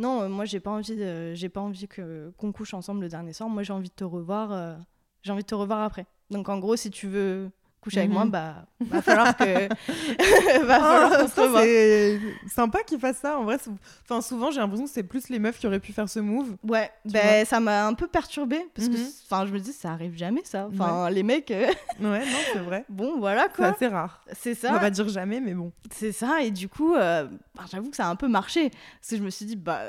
[0.00, 0.98] non, moi j'ai pas envie,
[1.34, 3.48] j'ai pas envie que qu'on couche ensemble le dernier soir.
[3.48, 4.76] Moi j'ai envie de te revoir,
[5.22, 6.06] j'ai envie de te revoir après.
[6.30, 8.30] Donc en gros, si tu veux coucher avec moi, Mhm.
[8.30, 9.68] bah, va falloir que.
[10.66, 13.38] va Ah, falloir qu'on ça, c'est sympa qu'ils fassent ça.
[13.38, 13.70] En vrai, c'est-
[14.04, 16.56] enfin, souvent, j'ai l'impression que c'est plus les meufs qui auraient pu faire ce move.
[16.66, 19.06] Ouais, ben ça m'a un peu perturbée parce que Mhm.
[19.30, 20.68] enfin je me dis ça arrive jamais ça.
[20.72, 21.66] Enfin les mecs euh,
[22.00, 22.84] Ouais, non, c'est vrai.
[22.88, 23.66] bon voilà C'est quoi.
[23.66, 24.22] assez rare.
[24.32, 24.80] C'est On va ça.
[24.80, 25.72] pas dire jamais, mais bon.
[25.92, 29.10] C'est ça et du coup euh, bah, j'avoue que ça a un peu marché parce
[29.10, 29.80] que je me suis dit bah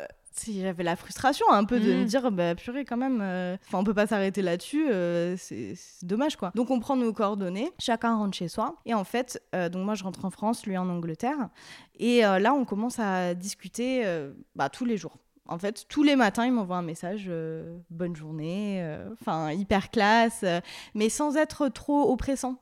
[0.47, 3.83] j'avais la frustration un peu de me dire bah purée quand même euh, enfin on
[3.83, 6.51] peut pas s'arrêter là-dessus euh, c'est dommage quoi.
[6.55, 9.95] Donc on prend nos coordonnées, chacun rentre chez soi et en fait euh, donc moi
[9.95, 11.49] je rentre en France, lui en Angleterre
[11.97, 15.17] et euh, là on commence à discuter euh, bah, tous les jours.
[15.51, 19.89] En fait, tous les matins, il m'envoie un message euh, bonne journée, euh, enfin hyper
[19.89, 20.59] classe, euh,
[20.93, 22.61] mais sans être trop oppressant.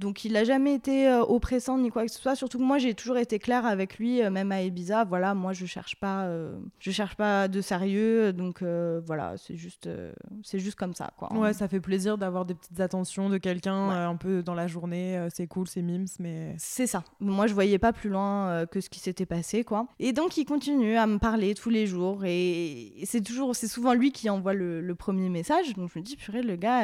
[0.00, 2.34] Donc il n'a jamais été euh, oppressant ni quoi que ce soit.
[2.34, 5.04] Surtout que moi j'ai toujours été claire avec lui, euh, même à Ibiza.
[5.04, 8.32] Voilà, moi je cherche pas, euh, je cherche pas de sérieux.
[8.32, 9.88] Donc voilà, c'est juste,
[10.42, 11.32] c'est juste comme ça quoi.
[11.34, 13.94] Ouais, ça fait plaisir d'avoir des petites attentions de quelqu'un Ouais.
[13.94, 15.28] un peu dans la journée.
[15.34, 16.54] c'est cool, c'est mimes, mais.
[16.58, 17.04] C'est ça.
[17.20, 19.86] Moi, je voyais pas plus loin que ce qui s'était passé, quoi.
[19.98, 22.24] Et donc, il continue à me parler tous les jours.
[22.24, 25.74] Et, et c'est toujours, c'est souvent lui qui envoie le, le premier message.
[25.74, 26.82] Donc, je me dis, purée, le gars,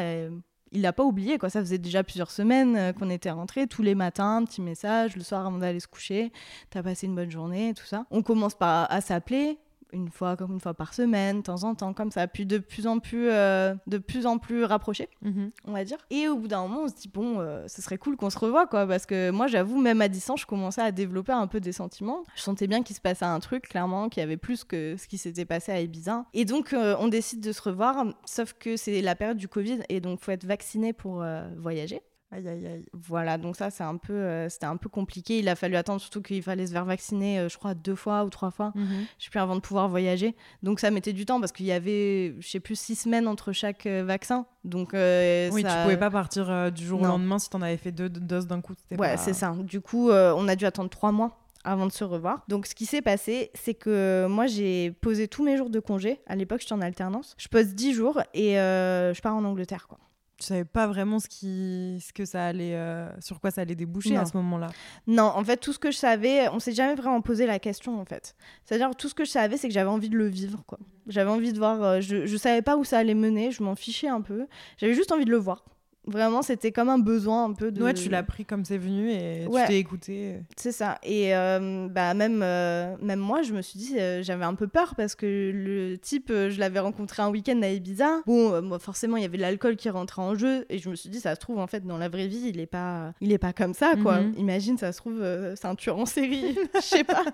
[0.73, 1.51] il l'a pas oublié, quoi.
[1.51, 5.23] Ça faisait déjà plusieurs semaines euh, qu'on était rentrés, tous les matins, petit message, le
[5.23, 6.33] soir avant d'aller se coucher.
[6.71, 8.07] T'as passé une bonne journée, tout ça.
[8.11, 9.59] On commence par à s'appeler
[9.97, 12.59] une fois comme une fois par semaine, de temps en temps, comme ça, puis de
[12.59, 15.51] plus en plus, euh, de plus en plus rapprochés Mhm.
[15.65, 15.99] on va dire.
[16.11, 18.39] Et au bout d'un moment, on se dit, bon, euh, ce serait cool qu'on se
[18.39, 18.87] revoie, quoi.
[18.87, 22.23] Parce que moi, j'avoue, même à distance, je commençais à développer un peu des sentiments.
[22.37, 25.09] Je sentais bien qu'il se passait un truc, clairement, qu'il y avait plus que ce
[25.09, 26.25] qui s'était passé à Ibiza.
[26.35, 29.81] Et donc, euh, on décide de se revoir, sauf que c'est la période du Covid,
[29.89, 31.25] et donc, faut être vacciné pour
[31.57, 32.03] voyager.
[32.37, 32.85] Aïe, aïe, aïe.
[32.93, 35.39] Voilà, donc ça, c'est un peu, euh, c'était un peu compliqué.
[35.39, 38.25] Il a fallu attendre, surtout qu'il fallait se faire vacciner, euh, je crois, deux fois
[38.25, 39.07] ou trois fois Mhm.
[39.19, 40.35] je sais plus, avant de pouvoir voyager.
[40.63, 43.53] Donc ça mettait du temps parce qu'il y avait, je sais plus, six semaines entre
[43.53, 44.45] chaque euh, vaccin.
[44.65, 47.93] Donc Oui, ça- tu pouvais pas partir du jour au lendemain si t'en avais fait
[47.93, 48.75] deux doses d'un coup.
[48.91, 49.55] Ouais, pas- c'est ça.
[49.59, 52.45] Du coup, on a dû attendre trois mois avant de se revoir.
[52.49, 56.21] Donc, ce qui s'est passé, c'est que moi, j'ai posé tous mes jours de congé.
[56.27, 57.35] À l'époque, j'étais en alternance.
[57.39, 59.99] Je pose 10 jours et je pars en Angleterre, quoi.
[60.39, 61.99] Tu savais pas vraiment ce, qui...
[62.07, 64.21] ce que ça allait, euh, sur quoi ça allait déboucher Non.
[64.21, 64.69] à ce moment-là.
[65.07, 67.99] Non, en fait, tout ce que je savais, on s'est jamais vraiment posé la question,
[67.99, 68.35] en fait.
[68.65, 70.79] C'est-à-dire, tout ce que je savais, c'est que j'avais envie de le vivre, quoi.
[71.07, 71.83] J'avais envie de voir.
[71.83, 74.47] euh, je, je savais pas où ça allait mener, je m'en fichais un peu.
[74.77, 75.65] J'avais juste envie de le voir.
[76.07, 77.83] Vraiment, c'était comme un besoin un peu de.
[77.83, 79.63] Ouais, tu l'as pris comme c'est venu et Ouais.
[79.63, 80.41] tu t'es écouté.
[80.57, 80.99] C'est ça.
[81.03, 84.69] Et euh, bah, même, euh, même moi, je me suis dit, euh, j'avais un peu
[84.69, 88.21] peur parce que le type, je l'avais rencontré un week-end à Ibiza.
[88.27, 90.65] Bon, moi, forcément, il y avait de l'alcool qui rentrait en jeu.
[90.71, 92.61] Et je me suis dit, ça se trouve, en fait, dans la vraie vie, il
[92.61, 94.21] est pas, il est pas comme ça, quoi.
[94.21, 94.35] Mhm.
[94.39, 95.21] Imagine, ça se trouve,
[95.57, 96.57] c'est un tueur en série.
[96.75, 97.25] Je sais pas.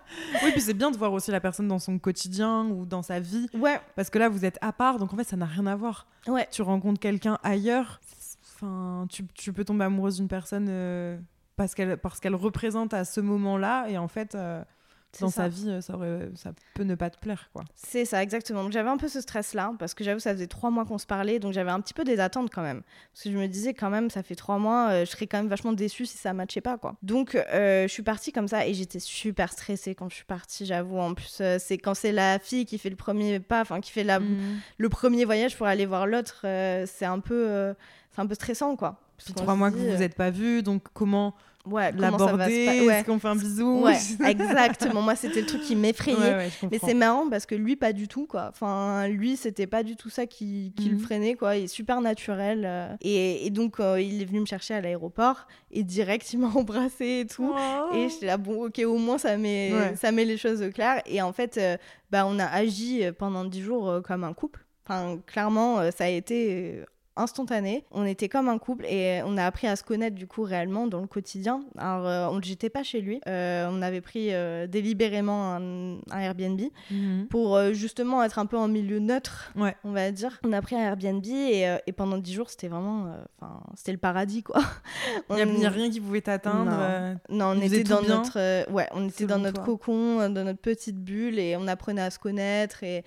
[0.45, 3.21] Oui, puis c'est bien de voir aussi la personne dans son quotidien ou dans sa
[3.21, 3.49] vie.
[3.55, 5.77] Ouais, Parce que là, vous êtes à part, donc en fait, ça n'a rien à
[5.77, 6.07] voir.
[6.27, 6.49] ouais.
[6.51, 8.01] Tu rencontres quelqu'un ailleurs,
[9.09, 11.19] tu, tu peux tomber amoureuse d'une personne euh,
[11.57, 14.65] parce qu'elle parce représente à ce moment-là, et en fait, euh,
[15.21, 15.43] dans ça.
[15.43, 17.65] sa vie, euh, ça, aurait- ça peut ne pas te plaire, quoi.
[17.75, 18.63] C'est ça, exactement.
[18.63, 21.07] Donc j'avais un peu ce stress-là, parce que j'avoue, ça faisait trois mois qu'on se
[21.07, 22.83] parlait, donc j'avais un petit peu des attentes quand même.
[23.13, 25.39] Parce que je me disais quand même, ça fait trois mois, euh, je serais quand
[25.39, 26.95] même vachement déçue si ça matchait pas, quoi.
[27.03, 30.65] Donc euh, je suis partie comme ça, et j'étais super stressée quand je suis partie,
[30.67, 30.99] j'avoue.
[30.99, 33.91] En plus, euh, c'est quand c'est la fille qui fait le premier pas, enfin qui
[33.91, 34.61] fait la, Mhm.
[34.79, 36.41] le premier voyage pour aller voir l'autre,
[36.87, 37.75] c'est un peu...
[38.15, 38.99] c'est un peu stressant, quoi.
[39.19, 42.87] Puis trois mois que vous vous êtes pas vus, donc comment Ouais, l'aborder ouais.
[42.87, 43.97] Est-ce qu'on fait un bisou Ouais,
[44.29, 45.01] exactement.
[45.01, 46.17] Moi, c'était le truc qui m'effrayait.
[46.19, 48.49] Ouais, Mais c'est marrant parce que lui, pas du tout, quoi.
[48.51, 51.01] Enfin, lui, c'était pas du tout ça qui, qui le Mhm.
[51.03, 51.57] freinait, quoi.
[51.57, 52.65] Il est super naturel.
[52.67, 52.89] euh.
[53.01, 56.49] Et, et donc, euh, il est venu me chercher à l'aéroport et direct, il m'a
[56.49, 57.55] embrassé et tout.
[57.57, 57.95] Oh.
[57.95, 61.01] Et j'étais là, bon, ok, au moins, ça met, ça met les choses au clair.
[61.07, 61.77] Et en fait, euh,
[62.11, 64.65] bah, on a agi pendant dix jours comme un couple.
[64.85, 66.83] Enfin, clairement, ça a été
[67.17, 67.85] instantané.
[67.91, 70.87] On était comme un couple et on a appris à se connaître du coup réellement
[70.87, 71.63] dans le quotidien.
[71.79, 73.21] Alors, euh, on j'étais pas chez lui.
[73.29, 77.27] Euh, on avait pris euh, délibérément un, un Airbnb Mhm.
[77.29, 79.77] pour euh, justement être un peu en milieu neutre, Ouais.
[79.85, 80.39] on va dire.
[80.45, 83.07] On a pris un Airbnb et, et pendant dix jours, c'était vraiment,
[83.41, 84.61] enfin, c'était le paradis quoi.
[85.31, 86.71] Il n'y a, rien qui pouvait t'atteindre.
[87.29, 87.55] Non.
[87.55, 89.65] non, on était dans notre, ouais, on était dans notre toi.
[89.65, 92.83] cocon, dans notre petite bulle, et on apprenait à se connaître.
[92.83, 93.05] Et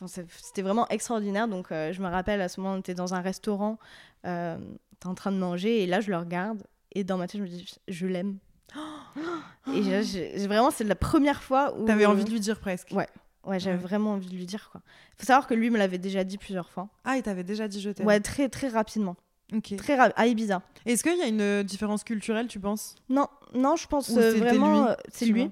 [0.00, 1.48] enfin, c'était vraiment extraordinaire.
[1.48, 3.78] Donc, euh, je me rappelle à ce moment, on était dans un restaurant,
[4.26, 4.56] euh,
[5.00, 7.42] t'es en train de manger, et là, je le regarde, et dans ma tête, je
[7.44, 8.38] me dis, je l'aime.
[9.74, 11.84] et là, vraiment, c'est la première fois où.
[11.84, 12.90] T'avais envie de lui dire presque.
[12.92, 13.08] Ouais.
[13.44, 13.82] Ouais, j'avais Ouais.
[13.82, 14.82] vraiment envie de lui dire quoi.
[15.16, 16.88] Faut savoir que lui me l'avait déjà dit plusieurs fois.
[17.04, 18.06] Ah, il t'avait déjà dit je t'aime.
[18.06, 19.16] Ouais, très très rapidement.
[19.54, 19.74] Ok.
[19.76, 20.60] Très ra- à Ibiza.
[20.84, 22.94] Est-ce qu'il y a une euh, différence culturelle, tu penses?
[23.08, 25.50] Non, non, je pense euh, vraiment euh, c'est lui.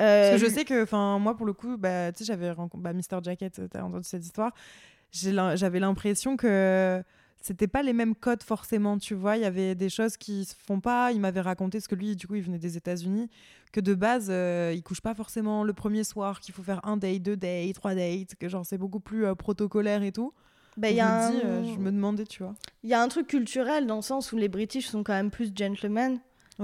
[0.00, 2.24] Euh, Parce que je lui- sais que, enfin, moi, pour le coup, bah, tu sais,
[2.24, 3.22] j'avais rencontré bah, Mr.
[3.22, 4.52] Jacket, euh, t'as entendu cette histoire.
[5.12, 7.02] J'avais l'impression que
[7.40, 9.36] c'était pas les mêmes codes forcément, tu vois.
[9.36, 11.12] Il y avait des choses qui se font pas.
[11.12, 13.30] Il m'avait raconté ce que lui, du coup, il venait des États-Unis,
[13.72, 16.96] que de base, euh, il couche pas forcément le premier soir, qu'il faut faire un
[16.96, 20.32] date, deux dates, trois dates, que genre c'est beaucoup plus euh, protocolaire et tout.
[20.76, 22.54] Bah, y je, a me dis, un- euh, je me demandais, tu vois.
[22.82, 25.30] Il y a un truc culturel dans le sens où les British sont quand même
[25.30, 26.18] plus gentlemen,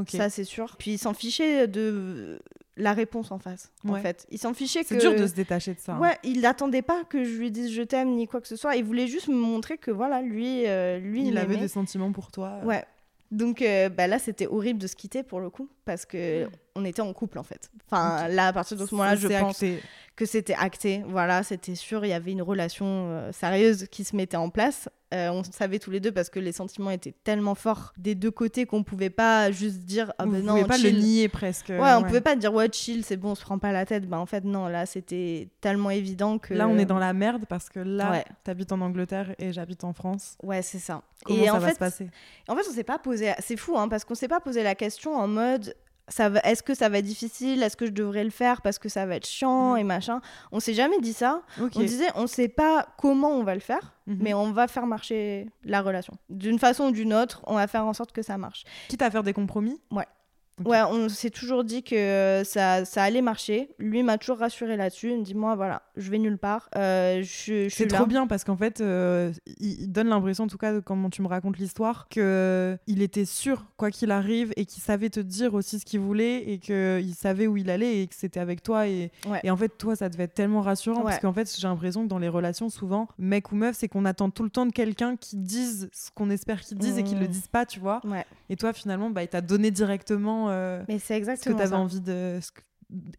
[0.08, 0.76] ça c'est sûr.
[0.78, 2.38] Puis ils s'en fichaient de
[2.76, 4.26] la réponse en face, en fait.
[4.30, 4.88] Ils s'en fichaient que...
[4.88, 5.94] C'est dur de se détacher de ça.
[5.94, 6.00] hein.
[6.00, 8.76] Ouais, il n'attendait pas que je lui dise je t'aime ni quoi que ce soit.
[8.76, 12.30] Il voulait juste me montrer que voilà, lui, euh, lui Il avait des sentiments pour
[12.30, 12.61] toi.
[12.64, 12.85] Ouais.
[13.30, 16.85] Donc euh, bah là, c'était horrible de se quitter pour le coup, parce que on
[16.85, 17.70] était en couple en fait.
[17.90, 19.82] Enfin, là, à partir de ce moment-là, je pense acté.
[20.16, 21.02] que c'était acté.
[21.06, 24.88] Voilà, c'était sûr, il y avait une relation euh, sérieuse qui se mettait en place.
[25.12, 28.30] Euh, on savait tous les deux parce que les sentiments étaient tellement forts des deux
[28.30, 30.94] côtés qu'on pouvait pas juste dire ah Vous ben pouvez non pas chill.
[30.96, 31.68] le nier presque.
[31.68, 34.08] Ouais, on pouvait pas dire ouais chill, c'est bon, on se prend pas la tête.
[34.08, 37.44] Ben en fait non, là c'était tellement évident que Là, on est dans la merde
[37.46, 38.24] parce que là, Ouais.
[38.44, 40.38] t'habites en Angleterre et j'habite en France.
[40.42, 41.02] Ouais, c'est ça.
[41.26, 42.08] Comment et ça en va fait, se passer?
[42.48, 43.32] En fait, on s'est pas posé.
[43.40, 45.74] C'est fou, hein, parce qu'on s'est pas posé la question en mode.
[46.18, 46.40] Va...
[46.44, 47.62] Est-ce que ça va être difficile?
[47.62, 49.79] Est-ce que je devrais le faire parce que ça va être chiant Mhm.
[49.79, 50.20] et machin?
[50.53, 51.42] On s'est jamais dit ça.
[51.61, 51.72] Ok.
[51.77, 54.18] On disait, on sait pas comment on va le faire, Mhm.
[54.20, 56.14] mais on va faire marcher la relation.
[56.29, 58.64] D'une façon ou d'une autre, on va faire en sorte que ça marche.
[58.88, 59.81] Quitte à faire des compromis?
[60.66, 63.70] Ouais, on s'est toujours dit que ça, ça allait marcher.
[63.79, 65.11] Lui m'a toujours rassuré là-dessus.
[65.11, 66.68] Il me dit, moi, voilà, je vais nulle part.
[66.77, 67.25] Euh, je,
[67.64, 70.81] je suis C'est trop bien parce qu'en fait, euh, il, donne l'impression, en tout cas,
[70.81, 75.11] comment tu me racontes l'histoire, que il était sûr, quoi qu'il arrive, et qu'il savait
[75.11, 78.40] te dire aussi ce qu'il voulait, et qu'il savait où il allait, et que c'était
[78.40, 78.87] avec toi.
[78.88, 79.40] Et, Ouais.
[79.44, 81.05] et en fait, toi, ça devait être tellement rassurant Ouais.
[81.05, 84.05] parce qu'en fait, j'ai l'impression que dans les relations, souvent, mec ou meuf, c'est qu'on
[84.05, 87.18] attend tout le temps de quelqu'un qui dise ce qu'on espère qu'il dise et qu'il
[87.18, 87.31] le Mhm.
[87.33, 88.01] dise pas, tu vois.
[88.05, 88.25] Ouais.
[88.51, 91.74] Et toi, finalement, bah, il t'a donné directement euh, Mais c'est ce que tu avais
[91.76, 92.38] envie de.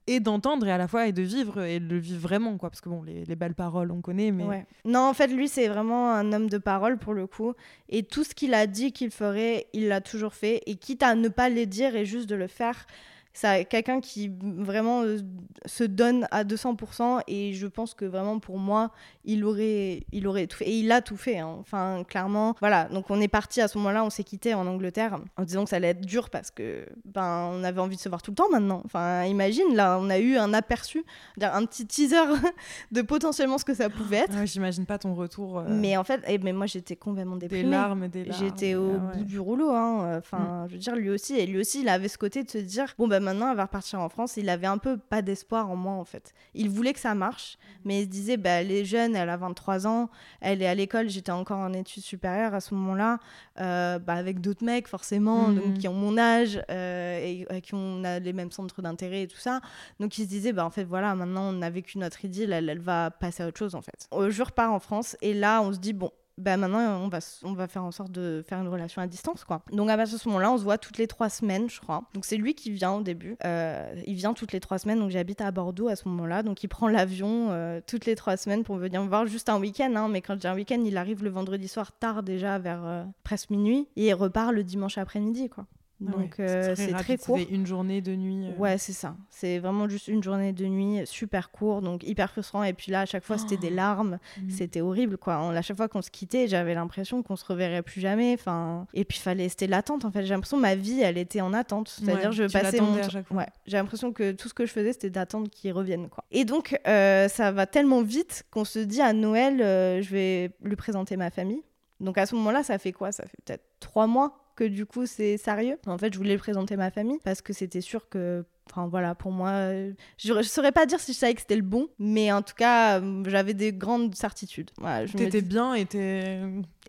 [0.07, 2.69] et d'entendre et à la fois et de vivre et de le vivre vraiment quoi
[2.69, 4.65] parce que bon les, les belles paroles on connaît mais Ouais.
[4.85, 7.53] Non, en fait, lui, c'est vraiment un homme de parole pour le coup.
[7.89, 10.61] Et tout ce qu'il a dit qu'il ferait, il l'a toujours fait.
[10.67, 12.85] Et quitte à ne pas les dire et juste de le faire,
[13.33, 15.17] c'est quelqu'un qui vraiment euh,
[15.65, 17.21] se donne à 200%.
[17.27, 18.91] Et je pense que vraiment pour moi,
[19.25, 20.65] il aurait, il aurait tout fait.
[20.69, 21.39] Et il a tout fait.
[21.39, 21.57] hein.
[21.59, 22.55] Enfin, clairement.
[22.59, 22.85] Voilà.
[22.85, 25.69] Donc on est parti à ce moment-là, on s'est quitté en Angleterre en disant que
[25.71, 28.35] ça allait être dur parce que ben on avait envie de se voir tout le
[28.35, 28.81] temps maintenant.
[28.85, 31.03] Enfin, imagine là, on a eu un aperçu,
[31.41, 32.17] un petit teaser
[32.91, 34.35] de potentiellement ce que ça pouvait être.
[34.37, 37.47] Ouais, j'imagine pas ton retour euh, Mais en fait, eh, mais moi j'étais complètement des
[37.47, 37.71] déprimée.
[37.71, 39.17] larmes et des larmes J'étais au Ah ouais.
[39.17, 39.71] bout du rouleau.
[39.71, 40.15] Hein.
[40.15, 40.17] Mm.
[40.19, 41.35] Enfin, je veux dire, lui aussi.
[41.37, 43.63] Et lui aussi, il avait ce côté de se dire bon, ben maintenant, elle va
[43.63, 44.37] repartir en France.
[44.37, 46.33] Il avait un peu pas d'espoir en moi, en fait.
[46.53, 49.37] Il voulait que ça marche, mais il se disait bah, elle est jeune, elle a
[49.37, 50.09] 23 ans,
[50.41, 51.09] elle est à l'école.
[51.09, 53.17] J'étais encore en études supérieures à ce moment-là,
[53.59, 55.55] euh, bah, avec d'autres mecs, forcément, Mhm.
[55.55, 59.23] donc, qui ont mon âge euh, et avec qui on a les mêmes centres d'intérêt
[59.23, 59.61] et tout ça.
[59.99, 62.69] Donc, il se disait bah, en fait, voilà, maintenant, on a vécu notre idylle, elle,
[62.69, 64.07] elle va passer à autre chose, en fait.
[64.13, 67.19] Euh, Je repars en France et là, on se dit bon, bah maintenant on va,
[67.43, 69.61] on va faire en sorte de faire une relation à distance quoi.
[69.71, 72.03] Donc à partir de ce moment-là on se voit toutes les trois semaines je crois.
[72.13, 73.37] Donc c'est lui qui vient au début.
[73.45, 76.43] Euh, il vient toutes les trois semaines donc j'habite à Bordeaux à ce moment-là.
[76.43, 79.59] Donc il prend l'avion euh, toutes les trois semaines pour venir me voir juste un
[79.59, 79.93] week-end.
[79.95, 80.07] hein.
[80.09, 83.49] Mais quand j'ai un week-end il arrive le vendredi soir tard déjà vers euh, presque
[83.49, 85.65] minuit et il repart le dimanche après-midi quoi.
[86.05, 87.39] Ouais, Donc euh, c'est très rapide, court.
[87.49, 88.57] une journée de nuit euh.
[88.57, 89.15] Ouais, c'est ça.
[89.29, 92.63] C'est vraiment juste une journée de nuit super court, donc hyper frustrant.
[92.63, 94.19] Et puis là, à chaque fois, c'était des larmes.
[94.41, 94.49] Mhm.
[94.49, 95.39] C'était horrible, quoi.
[95.41, 98.33] On- À chaque fois qu'on se quittait, j'avais l'impression qu'on se reverrait plus jamais.
[98.33, 100.03] Enfin, et puis fallait, c'était l'attente.
[100.05, 101.89] En fait, j'ai l'impression que ma vie, elle était en attente.
[101.89, 103.37] C'est-à-dire, Ouais, je passais mon à chaque fois.
[103.37, 106.23] Ouais, j'ai l'impression que tout ce que je faisais, c'était d'attendre qu'ils reviennent, quoi.
[106.31, 110.51] Et donc, euh, ça va tellement vite qu'on se dit à Noël, euh, je vais
[110.63, 111.61] lui présenter ma famille.
[111.99, 113.11] Donc à ce moment-là, ça fait quoi?
[113.13, 115.77] Ça fait peut-être trois mois que du coup c'est sérieux.
[115.87, 119.31] En fait, je voulais présenter ma famille parce que c'était sûr que, enfin voilà, pour
[119.31, 119.71] moi,
[120.17, 122.55] je ne saurais pas dire si je savais que c'était le bon, mais en tout
[122.55, 124.71] cas, j'avais des grandes certitudes.
[124.77, 126.39] Voilà, je t'étais dis- bien et t'es-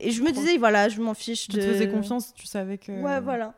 [0.00, 1.62] Et je me disais, voilà, je m'en fiche tu de...
[1.62, 3.54] te faisais confiance tu savais que Ouais, voilà.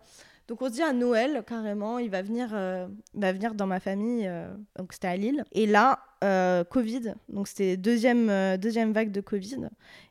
[0.48, 3.66] Donc on se dit à Noël, carrément, il va venir, euh, il va venir dans
[3.66, 4.46] ma famille, euh,
[4.78, 5.42] donc c'était à Lille.
[5.50, 9.68] Et là, euh, Covid, donc c'était deuxième, deuxième vague de Covid.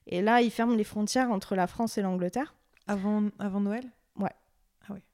[0.08, 2.54] Et là, ils ferment les frontières entre la France et l'Angleterre
[2.88, 3.86] avant avant Noël?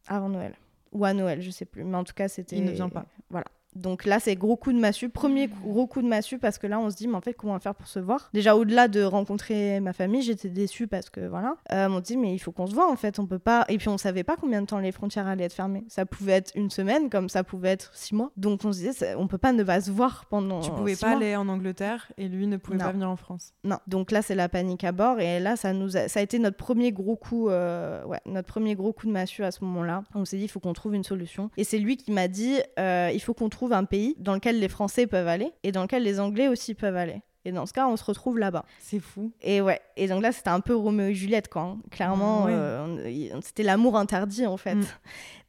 [0.08, 0.56] Avant Noël.
[0.92, 1.84] Ou à Noël, je sais plus.
[1.84, 2.58] Mais en tout cas, c'était...
[2.58, 3.06] Il ne vient pas.
[3.30, 3.46] Voilà.
[3.76, 5.10] Donc là, c'est gros coup de massue.
[5.10, 7.54] Premier gros coup de massue parce que là, on se dit, mais en fait, comment
[7.54, 8.30] on va faire pour se voir?
[8.34, 11.56] Déjà, au-delà de rencontrer ma famille, j'étais déçue parce que voilà.
[11.72, 13.20] Euh, on se dit, mais il faut qu'on se voit en fait.
[13.20, 13.66] On peut pas.
[13.70, 15.84] Et puis, on savait pas combien de temps les frontières allaient être fermées.
[15.88, 18.32] Ça pouvait être une semaine, comme ça pouvait être six mois.
[18.38, 20.60] Donc, on se disait, on peut pas ne pas se voir pendant.
[20.62, 21.18] tu pouvais six pas mois.
[21.18, 22.86] aller en Angleterre et lui ne pouvait Non.
[22.86, 23.78] pas venir en France Non.
[23.88, 25.20] Donc là, c'est la panique à bord.
[25.20, 26.08] Et là, ça, nous a...
[26.08, 29.44] ça a été notre premier gros coup, euh, ouais, notre premier gros coup de massue
[29.44, 30.04] à ce moment-là.
[30.16, 31.50] On s'est dit, il faut qu'on trouve une solution.
[31.58, 34.60] Et c'est lui qui m'a dit, euh, il faut qu'on trouve un pays dans lequel
[34.60, 37.22] les Français peuvent aller et dans lequel les Anglais aussi peuvent aller.
[37.46, 38.66] Et dans ce cas, on se retrouve là-bas.
[38.80, 39.32] C'est fou.
[39.42, 39.80] Et ouais.
[39.98, 41.62] Et donc là, c'était un peu Roméo et Juliette, quoi.
[41.64, 41.78] hein.
[41.90, 42.54] Clairement, Ah ouais.
[42.54, 44.76] euh, c'était l'amour interdit, en fait.
[44.76, 44.86] Mm.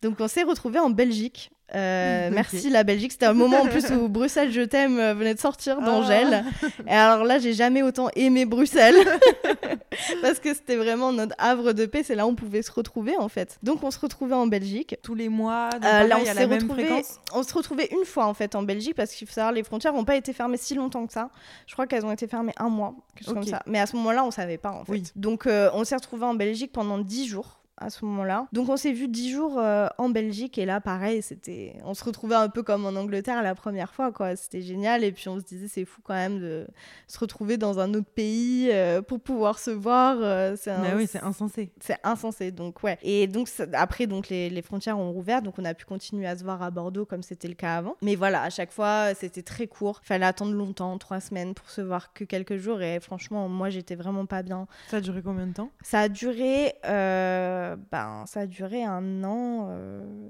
[0.00, 1.50] Donc on s'est retrouvés en Belgique.
[1.74, 2.30] Euh.
[2.32, 3.12] Merci la Belgique.
[3.12, 5.84] C'était un moment en plus où Bruxelles, je t'aime euh, venait de sortir Ah.
[5.84, 6.44] d'Angèle.
[6.86, 8.96] Et alors là, j'ai jamais autant aimé Bruxelles
[10.22, 12.02] parce que c'était vraiment notre havre de paix.
[12.04, 13.58] C'est là où on pouvait se retrouver en fait.
[13.62, 14.96] Donc on se retrouvait en Belgique.
[15.02, 17.02] Tous les mois, donc Euh, là, on s'est retrouvés.
[17.34, 19.92] On se retrouvait une fois en fait en Belgique parce qu'il faut savoir les frontières
[19.92, 21.30] n'ont pas été fermées si longtemps que ça.
[21.66, 23.40] Je crois qu'elles ont été fermées un mois, quelque chose Ok.
[23.44, 23.62] comme ça.
[23.66, 24.92] Mais à ce moment-là, on savait pas en fait.
[24.92, 25.02] Oui.
[25.16, 28.46] Donc euh, on s'est retrouvés en Belgique pendant 10 jours à ce moment-là.
[28.52, 32.04] Donc on s'est vu 10 jours euh, en Belgique et là pareil, c'était on se
[32.04, 35.38] retrouvait un peu comme en Angleterre la première fois quoi, c'était génial et puis on
[35.40, 36.66] se disait c'est fou quand même de
[37.08, 40.94] se retrouver dans un autre pays euh, pour pouvoir se voir, euh, c'est un- Mais
[40.94, 41.72] oui, c'est insensé.
[41.80, 42.98] c'est insensé donc ouais.
[43.02, 46.26] Et donc ça- après donc les, les frontières ont rouvert donc on a pu continuer
[46.26, 47.96] à se voir à Bordeaux comme c'était le cas avant.
[48.02, 50.00] Mais voilà à chaque fois c'était très court.
[50.04, 53.94] Fallait attendre longtemps trois semaines pour se voir que quelques jours et franchement moi j'étais
[53.94, 54.66] vraiment pas bien.
[54.88, 55.70] Ça a duré combien de temps?
[55.82, 60.28] Ça a duré euh, ben ça a duré un an euh,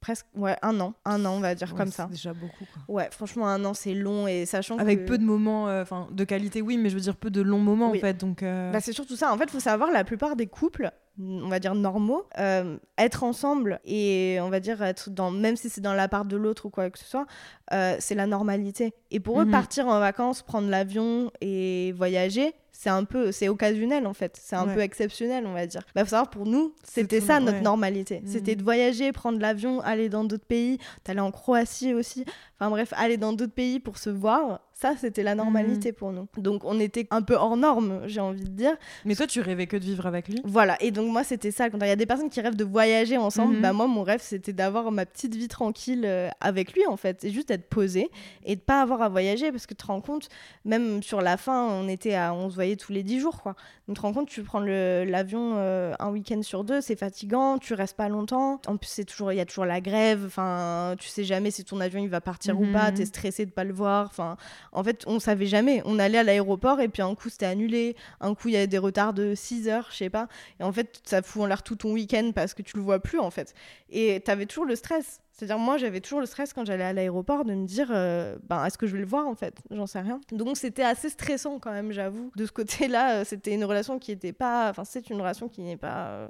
[0.00, 2.64] presque ouais un an un an on va dire Ouais, comme c'est ça déjà beaucoup.
[2.72, 2.82] quoi.
[2.96, 5.04] ouais franchement un an c'est long et sachant Avec que...
[5.06, 7.58] peu de moments, euh, enfin de qualité, oui, mais je veux dire peu de longs
[7.60, 7.98] moments Oui.
[7.98, 8.14] en fait.
[8.18, 9.32] Donc, euh, Bah, c'est surtout ça.
[9.32, 10.90] En fait, il faut savoir, la plupart des couples,
[11.20, 15.68] on va dire normaux, euh, être ensemble et on va dire être dans, même si
[15.68, 17.26] c'est dans l'appart de l'autre ou quoi que ce soit,
[17.72, 18.94] euh, c'est la normalité.
[19.12, 19.50] Et pour eux, Mhm.
[19.52, 24.38] partir en vacances, prendre l'avion et voyager, c'est un peu, c'est occasionnel en fait.
[24.42, 24.74] C'est un Ouais.
[24.74, 25.82] peu exceptionnel, on va dire.
[25.94, 27.62] Bah, faut savoir, pour nous, c'était ça no- notre ouais.
[27.62, 28.22] normalité.
[28.26, 30.78] C'était de voyager, prendre l'avion, aller dans d'autres pays.
[31.04, 32.24] T'allais en Croatie aussi.
[32.62, 34.60] Enfin bref, aller dans d'autres pays pour se voir.
[34.72, 36.26] Ça, c'était la normalité pour nous.
[36.38, 38.72] Donc, on était un peu hors norme, j'ai envie de dire.
[39.04, 40.40] Mais toi, tu rêvais que de vivre avec lui?
[40.44, 41.70] Voilà, et donc moi c'était ça.
[41.70, 43.62] Quand il y a des personnes qui rêvent de voyager ensemble, Mhm.
[43.62, 47.22] bah moi mon rêve c'était d'avoir ma petite vie tranquille euh, avec lui en fait,
[47.24, 48.10] et juste d'être posé
[48.44, 50.28] et de pas avoir à voyager parce que tu te rends compte,
[50.64, 53.54] même sur la fin, on était à, on se voyait tous les 10 jours quoi.
[53.86, 57.58] Donc tu te rends compte, tu prends l'avion euh, un week-end sur deux, c'est fatigant,
[57.58, 58.60] tu restes pas longtemps.
[58.66, 61.64] En plus c'est toujours, il y a toujours la grève, enfin tu sais jamais si
[61.64, 62.94] ton avion il va partir ou pas, Mhm.
[62.96, 64.06] t'es stressé de pas le voir.
[64.06, 64.36] Enfin
[64.72, 65.82] en fait on savait jamais.
[65.84, 68.66] On allait à l'aéroport et puis un coup c'était annulé, un coup il y avait
[68.66, 70.28] des retards de 6 heures, je sais pas.
[70.60, 72.98] Et en fait, ça fout en l'air tout ton week-end parce que tu le vois
[73.00, 73.54] plus, en fait.
[73.90, 75.20] Et t'avais toujours le stress.
[75.32, 78.64] C'est-à-dire, moi, j'avais toujours le stress quand j'allais à l'aéroport de me dire, euh, ben,
[78.66, 79.56] est-ce que je vais le voir, en fait?
[79.70, 80.20] J'en sais rien.
[80.30, 82.30] Donc, c'était assez stressant, quand même, j'avoue.
[82.36, 84.68] De ce côté-là, euh, c'était une relation qui n'était pas...
[84.70, 86.28] Enfin, c'est une relation qui n'est pas euh,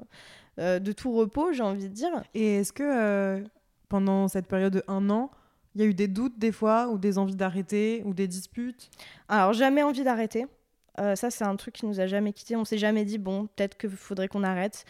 [0.61, 2.23] euh, de tout repos, j'ai envie de dire.
[2.35, 3.41] Et est-ce que euh,
[3.89, 5.31] pendant cette période de un an,
[5.75, 8.91] il y a eu des doutes des fois, ou des envies d'arrêter, ou des disputes?
[9.29, 10.47] Alors, jamais envie d'arrêter.
[11.01, 12.57] Euh, ça, c'est un truc qui nous a jamais quittés.
[12.57, 14.85] On s'est jamais dit, bon, peut-être qu'il faudrait qu'on arrête.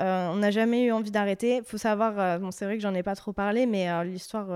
[0.00, 1.60] Euh, on n'a jamais eu envie d'arrêter.
[1.64, 4.48] faut savoir, euh, bon, c'est vrai que j'en ai pas trop parlé, mais l'histoire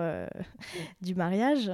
[1.00, 1.70] du mariage,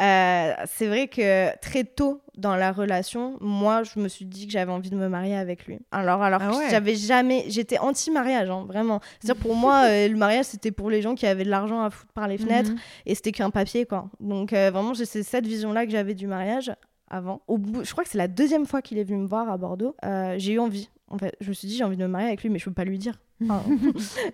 [0.00, 4.52] euh, c'est vrai que très tôt dans la relation, moi, je me suis dit que
[4.52, 5.78] j'avais envie de me marier avec lui.
[5.90, 6.70] Alors, alors Ah que ouais.
[6.70, 9.00] j'avais jamais, j'étais anti-mariage, hein, vraiment.
[9.20, 11.90] C'est-à-dire pour moi, euh, le mariage, c'était pour les gens qui avaient de l'argent à
[11.90, 12.78] foutre par les fenêtres Mhm.
[13.06, 14.08] et c'était qu'un papier quoi.
[14.20, 16.72] Donc euh, vraiment c'est cette vision là que j'avais du mariage
[17.10, 17.42] avant.
[17.48, 19.56] Au bout, je crois que c'est la deuxième fois qu'il est venu me voir à
[19.58, 19.94] Bordeaux.
[20.38, 20.88] J'ai eu envie.
[21.10, 22.64] En fait, je me suis dit j'ai envie de me marier avec lui, mais je
[22.64, 23.20] peux pas lui dire.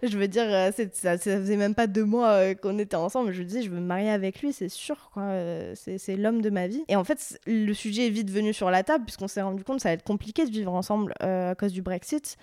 [0.02, 3.32] Je veux dire, euh, ça, ça faisait même pas deux mois euh, qu'on était ensemble.
[3.32, 5.10] Je lui disais je veux me marier avec lui, c'est sûr.
[5.16, 6.84] Euh, c'est l'homme de ma vie.
[6.88, 9.76] Et en fait le sujet est vite venu sur la table puisqu'on s'est rendu compte
[9.76, 12.36] que ça allait être compliqué de vivre ensemble à cause du Brexit.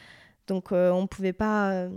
[0.48, 1.72] Donc euh, on pouvait pas.
[1.72, 1.90] euh,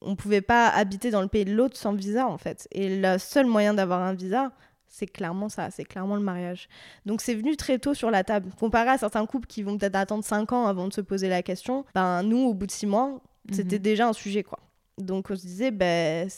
[0.00, 2.68] on pouvait pas habiter dans le pays de l'autre sans visa en fait.
[2.72, 4.52] Et le seul moyen d'avoir un visa,
[4.86, 6.68] c'est clairement ça, c'est clairement le mariage.
[7.06, 8.50] Donc c'est venu très tôt sur la table.
[8.60, 11.42] Comparé à certains couples qui vont peut-être attendre 5 ans avant de se poser la
[11.42, 13.20] question, ben nous au bout de 6 mois,
[13.52, 13.82] c'était Mhm.
[13.82, 14.58] déjà un sujet quoi.
[14.98, 16.28] Donc on se disait ben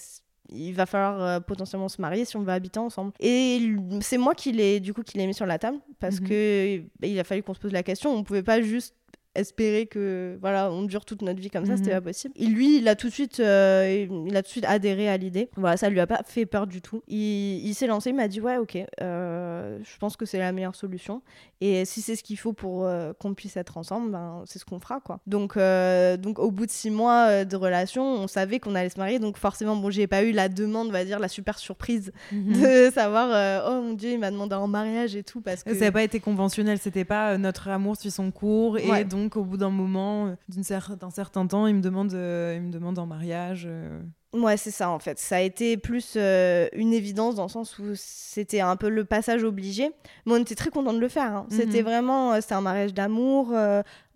[0.49, 3.13] il va falloir euh, potentiellement se marier si on veut habiter ensemble.
[3.21, 3.61] Et
[4.01, 6.29] c'est moi qui l'ai du coup qui l'ai mis sur la table parce Mhm.
[6.29, 8.95] que ben, il a fallu qu'on se pose la question, on pouvait pas juste
[9.39, 11.79] espérer que voilà on dure toute notre vie comme ça Mhm.
[11.79, 14.53] c'était pas possible et lui il a tout de suite euh, il a tout de
[14.53, 17.75] suite adhéré à l'idée voilà ça lui a pas fait peur du tout il, il
[17.75, 21.23] s'est lancé il m'a dit ouais ok euh, je pense que c'est la meilleure solution
[21.61, 24.65] et si c'est ce qu'il faut pour euh, qu'on puisse être ensemble ben c'est ce
[24.65, 28.75] qu'on fera quoi donc donc au bout de six mois de relation on savait qu'on
[28.75, 31.29] allait se marier donc forcément bon j'ai pas eu la demande on va dire la
[31.29, 32.53] super surprise Mhm.
[32.61, 35.87] de savoir oh mon dieu il m'a demandé en mariage et tout parce que Ça
[35.87, 39.05] n'a pas été conventionnel, c'était pas notre amour suit son cours et Ouais.
[39.05, 42.63] donc au bout d'un moment, euh, cer- d'un certain temps, il me demande, euh, il
[42.63, 43.65] me demande en mariage.
[43.69, 44.01] euh.
[44.33, 45.19] Ouais, c'est ça en fait.
[45.19, 49.05] Ça a été plus euh, une évidence dans le sens où c'était un peu le
[49.07, 49.91] passage obligé.
[50.27, 51.33] Mais on était très contents de le faire.
[51.35, 51.47] hein.
[51.49, 51.85] C'était Mhm.
[51.89, 53.53] vraiment, euh, c'était un mariage d'amour.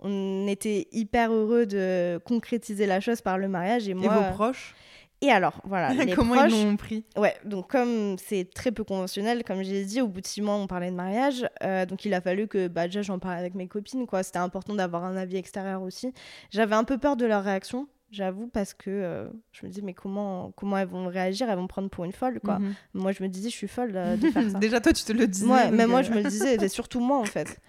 [0.03, 3.87] on était hyper heureux de concrétiser la chose par le mariage.
[3.89, 4.75] Et Et moi, vos proches?
[5.23, 5.93] Et alors, voilà.
[6.05, 7.05] les Comment proches, ils l'ont pris?
[7.17, 10.55] Ouais, donc comme c'est très peu conventionnel, comme j'ai dit, au bout de six mois,
[10.55, 11.47] on parlait de mariage.
[11.63, 14.07] euh, donc il a fallu que bah, déjà j'en parle avec mes copines.
[14.07, 14.23] quoi.
[14.23, 16.13] C'était important d'avoir un avis extérieur aussi.
[16.51, 19.93] J'avais un peu peur de leur réaction, j'avoue, parce que euh, je me disais, mais
[19.93, 21.51] comment, comment elles vont réagir?
[21.51, 22.59] Elles vont me prendre pour une folle, quoi.
[22.59, 22.75] Mhm.
[22.95, 24.59] Moi, je me disais, je suis folle euh, de faire ça.
[24.59, 25.47] Déjà, toi, tu te le disais.
[25.47, 27.61] Ouais, même moi, je me le disais, c'est surtout moi, en fait.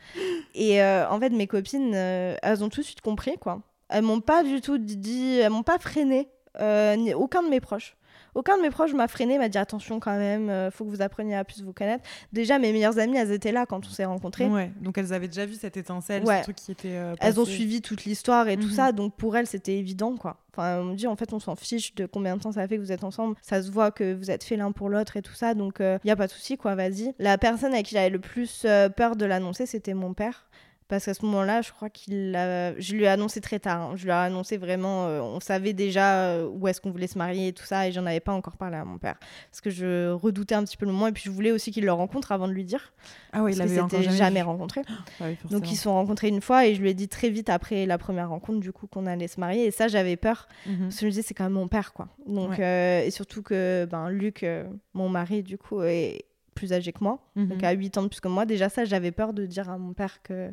[0.55, 3.61] Et en fait, mes copines, elles ont tout de suite compris, quoi.
[3.89, 6.29] Elles m'ont pas du tout dit, elles m'ont pas freiné,
[6.59, 7.95] euh, aucun de mes proches.
[8.33, 11.01] Aucun de mes proches m'a freiné, m'a dit attention quand même, euh, faut que vous
[11.01, 12.03] appreniez à plus vous connaître.
[12.31, 14.47] Déjà, mes meilleures amies, elles étaient là quand on s'est rencontrés.
[14.47, 16.37] Ouais, donc elles avaient déjà vu cette étincelle, Ouais.
[16.39, 16.93] ce truc qui était.
[16.95, 18.73] euh, Elles ont suivi toute l'histoire et tout Mhm.
[18.73, 20.37] ça, donc pour elles, c'était évident, quoi.
[20.53, 22.77] Enfin, on me dit, en fait, on s'en fiche de combien de temps ça fait
[22.77, 23.35] que vous êtes ensemble.
[23.41, 25.99] Ça se voit que vous êtes fait l'un pour l'autre et tout ça, donc il
[26.05, 27.13] n'y a pas de souci, quoi, vas-y.
[27.19, 30.45] La personne à qui j'avais le plus euh, peur de l'annoncer, c'était mon père.
[30.91, 32.79] Parce qu'à ce moment-là, je crois qu'il l'a...
[32.79, 33.81] Je lui ai annoncé très tard.
[33.81, 33.93] hein.
[33.95, 35.07] Je lui ai annoncé vraiment...
[35.07, 37.87] euh, on savait déjà euh, où est-ce qu'on voulait se marier et tout ça.
[37.87, 39.15] Et j'en avais pas encore parlé à mon père.
[39.49, 41.07] Parce que je redoutais un petit peu le moment.
[41.07, 42.93] Et puis je voulais aussi qu'il le rencontre avant de lui dire.
[43.33, 44.81] Ah parce il l'avait jamais, jamais rencontré.
[44.89, 47.29] Ah oui, Donc ils se sont rencontrés une fois et je lui ai dit très
[47.29, 50.47] vite après la première rencontre du coup qu'on allait se marier et ça j'avais peur
[50.65, 50.79] Mhm.
[50.83, 52.09] parce que je me disais c'est quand même mon père quoi.
[52.27, 52.57] Donc Ouais.
[52.59, 56.25] euh, et surtout que ben Luc euh, mon mari du coup est
[56.61, 57.47] plus âgé que moi Mhm.
[57.47, 59.77] donc à 8 ans de plus que moi déjà ça j'avais peur de dire à
[59.77, 60.51] mon père que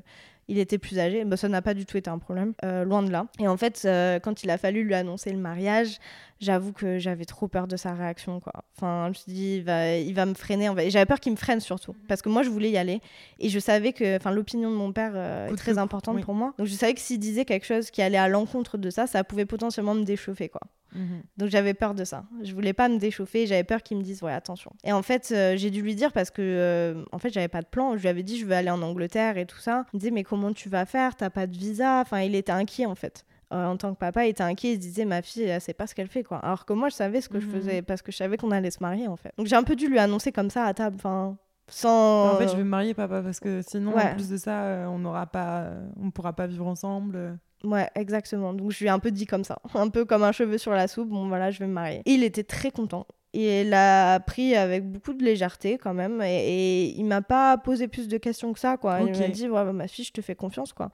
[0.50, 3.02] il était plus âgé, bah, ça n'a pas du tout été un problème, euh, loin
[3.02, 3.26] de là.
[3.38, 5.98] Et en fait, euh, quand il a fallu lui annoncer le mariage,
[6.40, 8.40] j'avoue que j'avais trop peur de sa réaction.
[8.40, 8.52] Quoi.
[8.76, 10.70] Enfin, je me dit, il va, il va me freiner.
[10.90, 13.00] J'avais peur qu'il me freine surtout, parce que moi, je voulais y aller.
[13.38, 16.22] Et je savais que enfin, l'opinion de mon père euh, est très importante oui.
[16.22, 16.54] pour moi.
[16.58, 19.24] Donc je savais que s'il disait quelque chose qui allait à l'encontre de ça, ça
[19.24, 20.48] pouvait potentiellement me déchauffer.
[20.48, 20.62] quoi.
[20.94, 21.22] Mhm.
[21.36, 22.24] Donc j'avais peur de ça.
[22.42, 24.72] Je voulais pas me déchauffer, j'avais peur qu'il me dise ouais attention.
[24.84, 27.60] Et en fait euh, j'ai dû lui dire parce que euh, en fait j'avais pas
[27.60, 27.96] de plan.
[27.96, 29.84] Je lui avais dit je veux aller en Angleterre et tout ça.
[29.92, 31.14] Il me disait mais comment tu vas faire?
[31.16, 32.00] T'as pas de visa.
[32.00, 33.24] Enfin il était inquiet en fait.
[33.52, 35.72] Euh, en tant que papa, il était inquiet, il se disait ma fille, elle sait
[35.72, 36.36] pas ce qu'elle fait quoi.
[36.38, 37.52] Alors que moi je savais ce que je Mhm.
[37.52, 39.32] faisais parce que je savais qu'on allait se marier en fait.
[39.38, 41.38] Donc j'ai un peu dû lui annoncer comme ça à table, enfin
[41.70, 42.34] sans.
[42.34, 44.02] En fait, je vais me marier, papa, parce que sinon, Ouais.
[44.10, 47.38] en plus de ça, euh, on n'aura pas, euh, on pourra pas vivre ensemble.
[47.64, 48.52] Ouais, exactement.
[48.54, 50.72] Donc je lui ai un peu dit comme ça, un peu comme un cheveu sur
[50.72, 51.08] la soupe.
[51.08, 52.02] Bon voilà, je vais me marier.
[52.06, 53.06] Et il était très content.
[53.34, 56.22] Et il l'a pris avec beaucoup de légèreté quand même.
[56.22, 56.38] Et,
[56.86, 59.00] et il m'a pas posé plus de questions que ça, quoi.
[59.02, 60.90] Il m'a dit, ouais, bah, ma fille, je te fais confiance, quoi.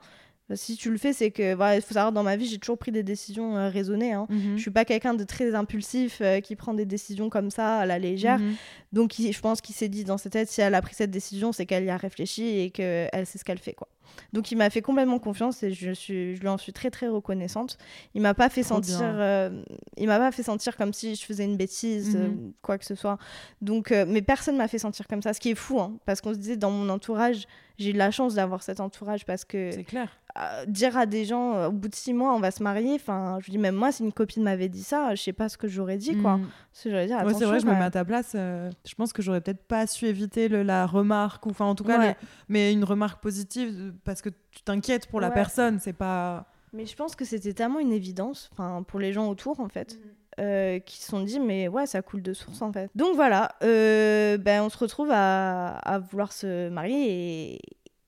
[0.53, 2.77] Si tu le fais, c'est que, voilà, il faut savoir, dans ma vie, j'ai toujours
[2.77, 4.13] pris des décisions euh, raisonnées.
[4.13, 4.27] Hein.
[4.29, 4.57] Mhm.
[4.57, 7.85] Je suis pas quelqu'un de très impulsif euh, qui prend des décisions comme ça à
[7.87, 8.37] la légère.
[8.37, 8.53] Mhm.
[8.93, 11.09] Donc, il- je pense qu'il s'est dit dans sa tête, si elle a pris cette
[11.09, 13.87] décision, c'est qu'elle y a réfléchi et qu'elle sait ce qu'elle fait, quoi.
[14.33, 17.07] Donc, il m'a fait complètement confiance et je, suis, je lui en suis très, très
[17.07, 17.77] reconnaissante.
[18.13, 19.49] Il m'a pas fait Trop sentir, euh,
[19.97, 22.53] il m'a pas fait sentir comme si je faisais une bêtise, Mhm.
[22.61, 23.17] quoi que ce soit.
[23.61, 26.33] Donc, mais personne m'a fait sentir comme ça, ce qui est fou, hein, parce qu'on
[26.33, 27.47] se disait dans mon entourage,
[27.77, 30.09] j'ai eu de la chance d'avoir cet entourage parce que C'est clair.
[30.37, 32.95] euh, dire à des gens euh, au bout de six mois on va se marier,
[32.95, 35.57] enfin, je dis même moi, si une copine m'avait dit ça, je sais pas ce
[35.57, 36.39] que j'aurais dit, quoi.
[36.71, 37.39] Parce que j'aurais dit, Ouais, attention.
[37.39, 38.33] c'est vrai, je me quand mets à ta place.
[38.35, 41.75] euh, je pense que j'aurais peut-être pas su éviter le- la remarque, ou enfin, en
[41.75, 42.07] tout cas, Ouais.
[42.09, 45.33] le- mais une remarque positive, parce que tu t'inquiètes pour la Ouais.
[45.33, 46.45] personne, c'est pas.
[46.73, 49.97] Mais je pense que c'était tellement une évidence, enfin pour les gens autour en fait,
[50.39, 52.89] euh, qui se sont dit mais ouais ça coule de source en fait.
[52.95, 57.61] Donc voilà, euh, ben on se retrouve à, à vouloir se marier et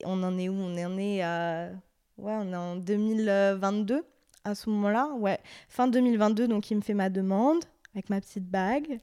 [0.03, 0.53] on en est où?
[0.53, 1.69] On en est à
[2.17, 4.03] ouais on est en 2022
[4.43, 7.63] à ce moment-là, ouais fin 2022 donc il me fait ma demande
[7.93, 8.99] avec ma petite bague.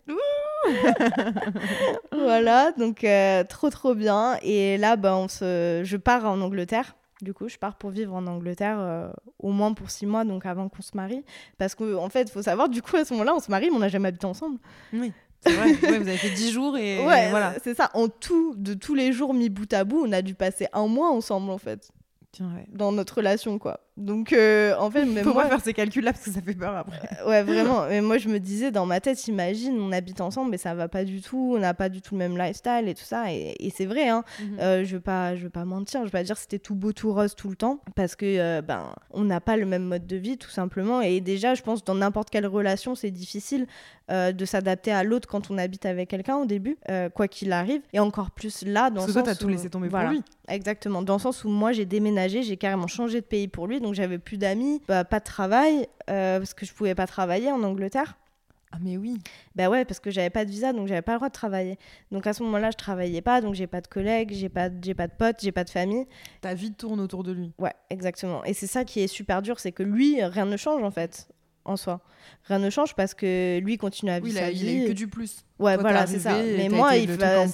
[2.12, 6.94] voilà donc euh, trop trop bien et là ben on se, je pars en Angleterre.
[7.24, 9.08] Du coup, je pars pour vivre en Angleterre euh,
[9.38, 11.24] au moins pour six mois, donc avant qu'on se marie.
[11.58, 13.70] Parce qu'en en fait, il faut savoir, du coup, à ce moment-là, on se marie,
[13.70, 14.58] mais on n'a jamais habité ensemble.
[14.92, 15.12] Oui.
[15.40, 15.72] C'est vrai.
[15.82, 17.54] Ouais, vous avez fait 10 jours et ouais, voilà.
[17.62, 17.90] c'est ça.
[17.94, 20.86] En tout, de tous les jours mis bout à bout, on a dû passer un
[20.86, 21.90] mois ensemble, en fait,
[22.32, 22.66] Tiens, ouais.
[22.70, 23.80] dans notre relation, quoi.
[23.96, 26.54] Donc, euh, en fait, même Faut moi, pas faire ces calculs-là parce que ça fait
[26.54, 27.00] peur après.
[27.26, 27.86] ouais, vraiment.
[27.88, 30.88] Mais moi, je me disais dans ma tête, imagine, on habite ensemble, mais ça va
[30.88, 31.54] pas du tout.
[31.56, 33.32] On n'a pas du tout le même lifestyle et tout ça.
[33.32, 34.24] Et, et c'est vrai, hein.
[34.58, 36.00] Euh, je veux pas, je veux pas mentir.
[36.00, 38.26] Je veux pas dire que c'était tout beau, tout rose tout le temps, parce que
[38.26, 41.00] euh, ben, on n'a pas le même mode de vie, tout simplement.
[41.00, 43.66] Et déjà, je pense dans n'importe quelle relation, c'est difficile
[44.10, 47.52] euh, de s'adapter à l'autre quand on habite avec quelqu'un au début, euh, quoi qu'il
[47.52, 47.80] arrive.
[47.92, 49.88] Et encore plus là, dans Parce le que toi, sens t'as tout où- laissé tomber
[49.88, 50.06] voilà.
[50.06, 50.22] pour lui.
[50.48, 53.80] Exactement, dans le sens où moi j'ai déménagé, j'ai carrément changé de pays pour lui,
[53.84, 57.52] donc j'avais plus d'amis, bah, pas de travail, euh, parce que je pouvais pas travailler
[57.52, 58.16] en Angleterre.
[58.72, 59.18] Ah, mais oui.
[59.54, 61.78] Bah ouais, parce que j'avais pas de visa, donc j'avais pas le droit de travailler.
[62.10, 64.94] Donc à ce moment-là, je travaillais pas, donc j'ai pas de collègues, j'ai pas, j'ai
[64.94, 66.06] pas de potes, j'ai pas de famille.
[66.40, 67.52] Ta vie tourne autour de lui.
[67.58, 68.42] Ouais, exactement.
[68.44, 71.28] Et c'est ça qui est super dur, c'est que lui, rien ne change en fait.
[71.64, 72.00] En soi.
[72.44, 74.70] Rien ne change parce que lui continue à Oui, vivre il a, sa il a
[74.72, 74.84] vie.
[74.84, 75.44] eu que du plus.
[75.58, 76.34] Ouais, Toi, voilà, c'est ça.
[76.42, 77.08] Mais moi, il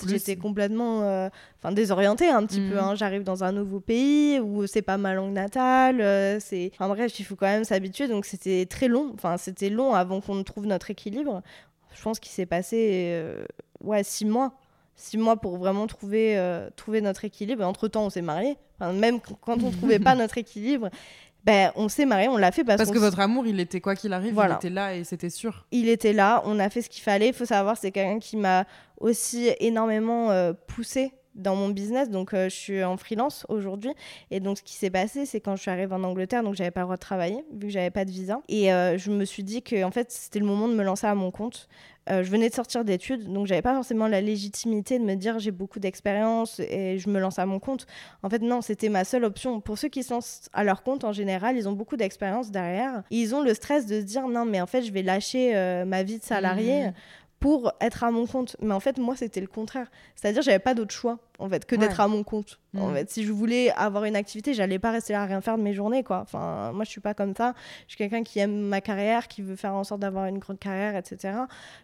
[0.09, 2.75] j'étais complètement euh, enfin, désorientée un petit peu.
[2.75, 2.79] Mhm.
[2.79, 2.95] hein.
[2.95, 6.01] J'arrive dans un nouveau pays où c'est pas ma langue natale.
[6.01, 6.71] euh, c'est...
[6.75, 8.09] Enfin bref, il faut quand même s'habituer.
[8.09, 9.13] Donc c'était très long.
[9.15, 11.43] Enfin, c'était long avant qu'on trouve notre équilibre.
[11.95, 13.45] Je pense qu'il s'est passé euh,
[13.83, 14.53] ouais, six mois.
[14.97, 17.63] Six mois pour vraiment trouver, euh, trouver notre équilibre.
[17.63, 18.57] Et entre-temps, on s'est mariés.
[18.79, 20.91] Enfin, même qu- quand on trouvait pas notre équilibre,
[21.45, 22.29] ben, on s'est mariés.
[22.29, 24.55] On l'a fait parce, Parce que votre amour, il était quoi qu'il arrive, Voilà.
[24.63, 25.67] il était là et c'était sûr.
[25.71, 27.29] il était là, on a fait ce qu'il fallait.
[27.29, 28.65] Il faut savoir, c'est quelqu'un qui m'a
[28.99, 32.11] aussi énormément euh, poussé dans mon business.
[32.11, 33.93] Donc, euh, je suis en freelance aujourd'hui.
[34.31, 36.71] Et donc, ce qui s'est passé, c'est quand je suis arrivée en Angleterre, donc j'avais
[36.71, 38.41] pas le droit de travailler, vu que j'avais pas de visa.
[38.49, 41.07] Et euh, je me suis dit que, en fait, c'était le moment de me lancer
[41.07, 41.69] à mon compte.
[42.09, 45.39] Euh, je venais de sortir d'études, donc j'avais pas forcément la légitimité de me dire
[45.39, 47.87] j'ai beaucoup d'expérience et je me lance à mon compte.
[48.23, 49.61] En fait, non, c'était ma seule option.
[49.61, 53.03] Pour ceux qui se lancent à leur compte, en général, ils ont beaucoup d'expérience derrière.
[53.11, 55.55] Ils ont le stress de se dire non, mais en fait, je vais lâcher
[55.87, 56.95] ma vie de salarié Mhm.
[57.41, 58.55] Pour être à mon compte.
[58.61, 59.91] Mais en fait, moi, c'était le contraire.
[60.15, 61.81] C'est-à-dire, j'avais pas d'autre choix, en fait, que Ouais.
[61.81, 62.61] d'être à mon compte.
[62.77, 62.95] En Mhm.
[62.95, 65.63] fait, si je voulais avoir une activité, j'allais pas rester là à rien faire de
[65.63, 66.19] mes journées, quoi.
[66.21, 67.55] Enfin, moi, je suis pas comme ça.
[67.87, 70.59] Je suis quelqu'un qui aime ma carrière, qui veut faire en sorte d'avoir une grande
[70.59, 71.35] carrière, etc.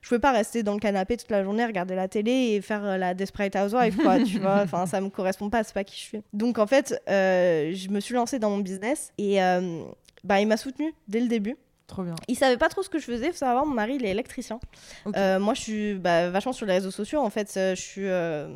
[0.02, 2.84] Je pouvais pas rester dans le canapé toute la journée, regarder la télé et faire
[2.84, 4.60] euh, la Desperate Housewife, quoi, tu vois.
[4.62, 6.22] Enfin, ça me correspond pas, c'est pas qui je suis.
[6.34, 9.82] Donc, en fait, euh, je me suis lancée dans mon business et euh,
[10.22, 11.56] bah, il m'a soutenue dès le début.
[11.86, 12.16] Trop bien.
[12.26, 13.30] Il savait pas trop ce que je faisais.
[13.30, 14.58] Faut savoir, mon mari, il est électricien.
[15.14, 17.20] Euh, moi, je suis bah, vachement sur les réseaux sociaux.
[17.20, 18.48] En fait, euh, je suis euh,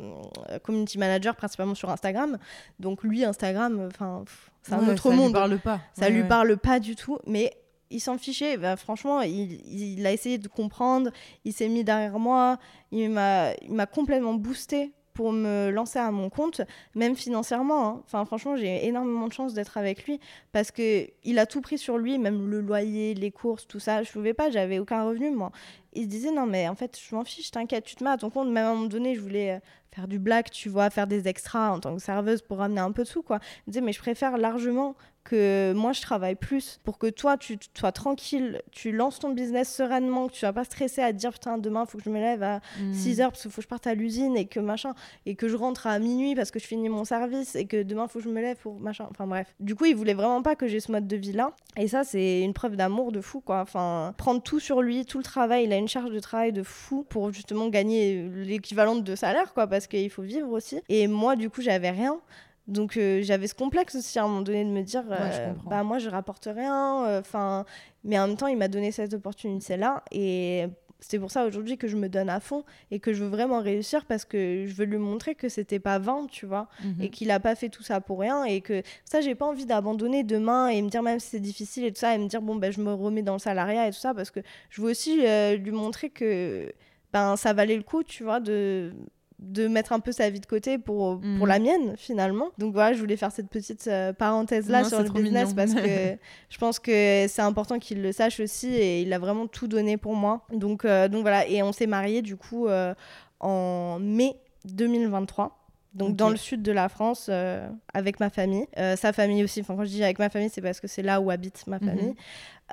[0.63, 2.37] community manager principalement sur Instagram.
[2.79, 4.25] Donc, lui, Instagram, enfin,
[4.63, 5.27] c'est un Ouais, autre ça monde.
[5.27, 5.79] Lui parle pas.
[5.97, 6.27] Ça Ouais, lui ouais.
[6.27, 7.19] parle pas du tout.
[7.25, 7.53] Mais
[7.89, 8.57] il s'en fichait.
[8.57, 11.09] Bah, franchement, il, il a essayé de comprendre.
[11.45, 12.57] Il s'est mis derrière moi.
[12.91, 16.61] Il m'a il m'a complètement boosté pour me lancer à mon compte,
[16.95, 17.87] même financièrement.
[17.87, 18.01] hein.
[18.05, 20.19] Enfin, franchement, j'ai énormément de chance d'être avec lui
[20.51, 24.03] parce que il a tout pris sur lui, même le loyer, les courses, tout ça.
[24.03, 25.51] Je pouvais pas, j'avais aucun revenu, moi.
[25.93, 28.17] Il se disait, non, mais en fait, je m'en fiche, t'inquiète, tu te mets à
[28.17, 28.49] ton compte.
[28.49, 29.59] Même à un moment donné, je voulais euh,
[29.93, 32.91] faire du black, tu vois, faire des extras en tant que serveuse pour ramener un
[32.91, 33.39] peu de sous, quoi.
[33.67, 37.55] Il disait, mais je préfère largement que moi je travaille plus pour que toi tu
[37.77, 41.31] sois tranquille, tu lances ton business sereinement, que tu sois pas stressé à te dire
[41.31, 42.93] putain demain faut que je me lève à Mhm.
[42.95, 44.95] 6 heures parce qu'il faut que je parte à l'usine et que machin
[45.27, 48.07] et que je rentre à minuit parce que je finis mon service et que demain
[48.07, 50.55] faut que je me lève pour machin enfin bref du coup il voulait vraiment pas
[50.55, 53.41] que j'ai ce mode de vie là et ça c'est une preuve d'amour de fou
[53.41, 56.53] quoi enfin prendre tout sur lui tout le travail il a une charge de travail
[56.53, 60.81] de fou pour justement gagner l'équivalent de salaire quoi parce qu'il faut vivre aussi.
[60.89, 62.19] Et moi du coup j'avais rien.
[62.67, 65.83] Donc euh, j'avais ce complexe aussi à un moment donné de me dire euh, bah
[65.83, 67.65] moi je rapporte rien enfin
[68.03, 70.67] mais en même temps il m'a donné cette opportunité là et
[71.03, 73.59] c'est pour ça aujourd'hui que je me donne à fond et que je veux vraiment
[73.59, 77.01] réussir parce que je veux lui montrer que c'était pas vain, tu vois, Mhm.
[77.01, 79.65] et qu'il a pas fait tout ça pour rien et que ça j'ai pas envie
[79.65, 82.41] d'abandonner demain et me dire même si c'est difficile et tout ça et me dire
[82.41, 84.39] bon ben je me remets dans le salariat et tout ça parce que
[84.69, 86.71] je veux aussi euh, lui montrer que
[87.11, 88.93] ben ça valait le coup, tu vois, de
[89.41, 91.45] de mettre un peu sa vie de côté pour, pour Mhm.
[91.47, 92.49] la mienne finalement.
[92.59, 95.55] Donc voilà, je voulais faire cette petite euh, parenthèse là Non, sur le business mignon.
[95.55, 95.81] parce que
[96.49, 99.97] je pense que c'est important qu'il le sache aussi et il a vraiment tout donné
[99.97, 100.45] pour moi.
[100.53, 102.93] Donc, euh, donc voilà, et on s'est mariés du coup euh,
[103.39, 104.35] en mai
[104.65, 105.57] 2023.
[105.93, 109.59] Donc dans le sud de la France euh, avec ma famille, Euh, sa famille aussi.
[109.61, 111.79] Enfin quand je dis avec ma famille, c'est parce que c'est là où habite ma
[111.79, 111.85] Mhm.
[111.89, 112.15] famille.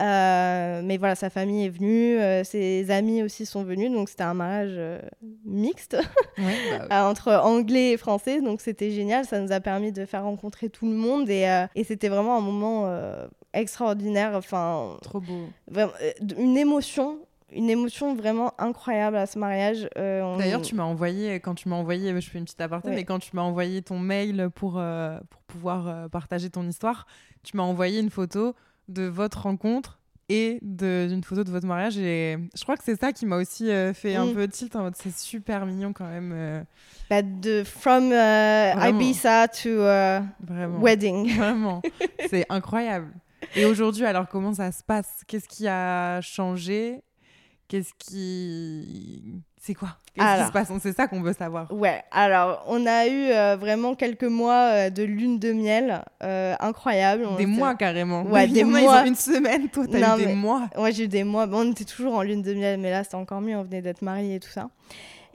[0.00, 4.34] Euh, mais voilà, sa famille est venue, ses amis aussi sont venus, donc c'était un
[4.34, 4.78] mariage
[5.44, 5.96] mixte
[6.38, 6.44] Ouais,
[6.88, 9.24] bah, entre anglais et français, donc c'était génial.
[9.24, 12.40] Ça nous a permis de faire rencontrer tout le monde et, et c'était vraiment un
[12.40, 12.88] moment
[13.52, 14.32] extraordinaire.
[14.36, 15.46] Enfin, trop beau.
[15.66, 15.92] vraiment,
[16.38, 17.18] une émotion,
[17.52, 19.88] une émotion vraiment incroyable à ce mariage.
[19.96, 22.90] Euh, on- D'ailleurs, tu m'as envoyé, quand tu m'as envoyé, je fais une petite aparté,
[22.90, 27.06] mais quand tu m'as envoyé ton mail pour, euh, pour pouvoir euh, partager ton histoire,
[27.42, 28.54] tu m'as envoyé une photo
[28.88, 29.98] de votre rencontre
[30.30, 31.96] et d'une photo de votre mariage.
[31.96, 34.34] Et je crois que c'est ça qui m'a aussi euh, fait un Mm.
[34.34, 36.32] peu tilt en mode c'est super mignon quand même.
[36.34, 36.62] euh,
[37.08, 38.72] bah, de from euh.
[38.90, 40.80] Ibiza to euh, vraiment.
[40.80, 41.28] wedding.
[41.36, 41.80] Vraiment.
[42.28, 43.10] c'est incroyable.
[43.56, 45.22] Et aujourd'hui, alors comment ça se passe?
[45.26, 47.00] Qu'est-ce qui a changé?
[47.68, 49.42] Qu'est-ce qui.
[49.60, 49.90] C'est quoi?
[50.14, 50.72] Qu'est-ce qui se passe?
[50.80, 51.70] C'est ça qu'on veut savoir.
[51.72, 56.54] Ouais, alors on a eu euh, vraiment quelques mois euh, de lune de miel euh,
[56.60, 57.26] incroyable.
[57.28, 58.22] On Des mois carrément.
[58.22, 58.80] Ouais, des mois.
[58.80, 60.70] Ils ont une semaine, toi, t'as eu des mais- mois.
[60.78, 61.46] Ouais, j'ai eu des mois.
[61.46, 63.56] Bon, on était toujours en lune de miel, mais là, c'était encore mieux.
[63.56, 64.68] On venait d'être mariés et tout ça.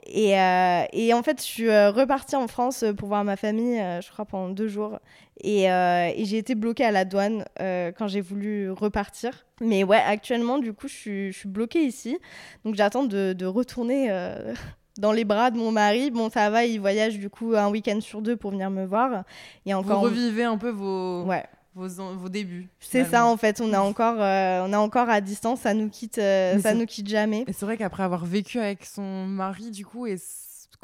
[0.06, 3.36] Et, euh, et en fait, je suis euh, repartie en France euh, pour voir ma
[3.36, 4.98] famille, je crois, pendant deux jours.
[5.40, 9.46] Et, euh, et j'ai été bloquée à la douane euh, quand j'ai voulu repartir.
[9.60, 12.18] Mais ouais, actuellement, du coup, je suis, je suis bloquée ici.
[12.64, 14.10] Donc, j'attends de, de retourner
[14.98, 16.10] dans les bras de mon mari.
[16.10, 19.24] Bon, ça va, il voyage du coup un week-end sur deux pour venir me voir.
[19.66, 20.02] Y a Vous encore.
[20.02, 21.44] revivez un peu vos, Ouais.
[21.74, 22.68] Vos, vos débuts.
[22.80, 26.16] C'est ça en fait, on est encore, on est encore à distance, ça nous quitte,
[26.16, 27.44] ça nous quitte jamais.
[27.46, 30.16] Et c'est vrai qu'après avoir vécu avec son mari, du coup, et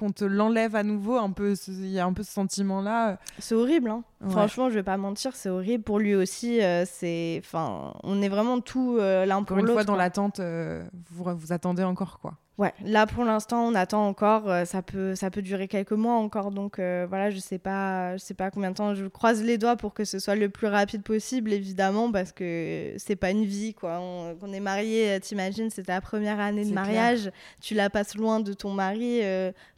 [0.01, 3.19] qu'on te l'enlève à nouveau, un peu, il y a un peu ce sentiment-là.
[3.39, 4.03] C'est horrible, hein.
[4.31, 6.63] Franchement, je vais pas mentir, c'est horrible pour lui aussi.
[6.63, 9.69] Euh, c'est, enfin, on est vraiment tout euh, l'un pour l'autre.
[9.69, 13.75] Une fois dans l'attente, euh, vous, vous attendez encore quoi Ouais, là pour l'instant on
[13.75, 17.39] attend encore, euh, ça peut ça peut durer quelques mois encore, donc euh, voilà je
[17.39, 18.95] sais pas je sais pas combien de temps.
[18.95, 22.93] Je croise les doigts pour que ce soit le plus rapide possible évidemment parce que
[22.99, 23.99] c'est pas une vie quoi.
[24.03, 27.33] On, on est marié, euh, t'imagines c'est ta première année de mariage,
[27.63, 29.23] tu la passes loin de ton mari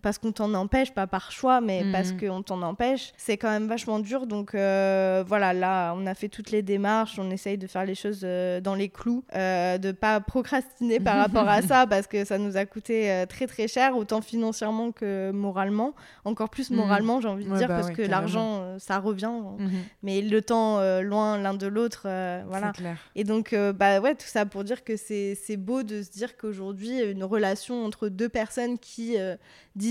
[0.02, 2.20] parce qu'on t'en empêche, pas par choix mais parce mhm.
[2.20, 3.12] qu'on t'en empêche.
[3.16, 7.30] C'est quand même vachement dur donc voilà là on a fait toutes les démarches, on
[7.30, 11.86] essaye de faire les choses dans les clous, de pas procrastiner par rapport à ça
[11.86, 15.94] parce que ça nous a coûté euh, très très cher, autant financièrement que moralement.
[16.24, 16.76] Encore plus mhm.
[16.78, 19.30] moralement, j'ai envie de dire, bah parce que l'argent, euh, ça revient.
[19.58, 19.70] Mhm.
[20.02, 22.02] Mais le temps euh, loin l'un de l'autre,
[22.48, 22.72] voilà.
[23.14, 27.00] Et donc, bah ouais, tout ça pour dire que c'est beau de se dire qu'aujourd'hui,
[27.00, 29.16] une relation entre deux personnes qui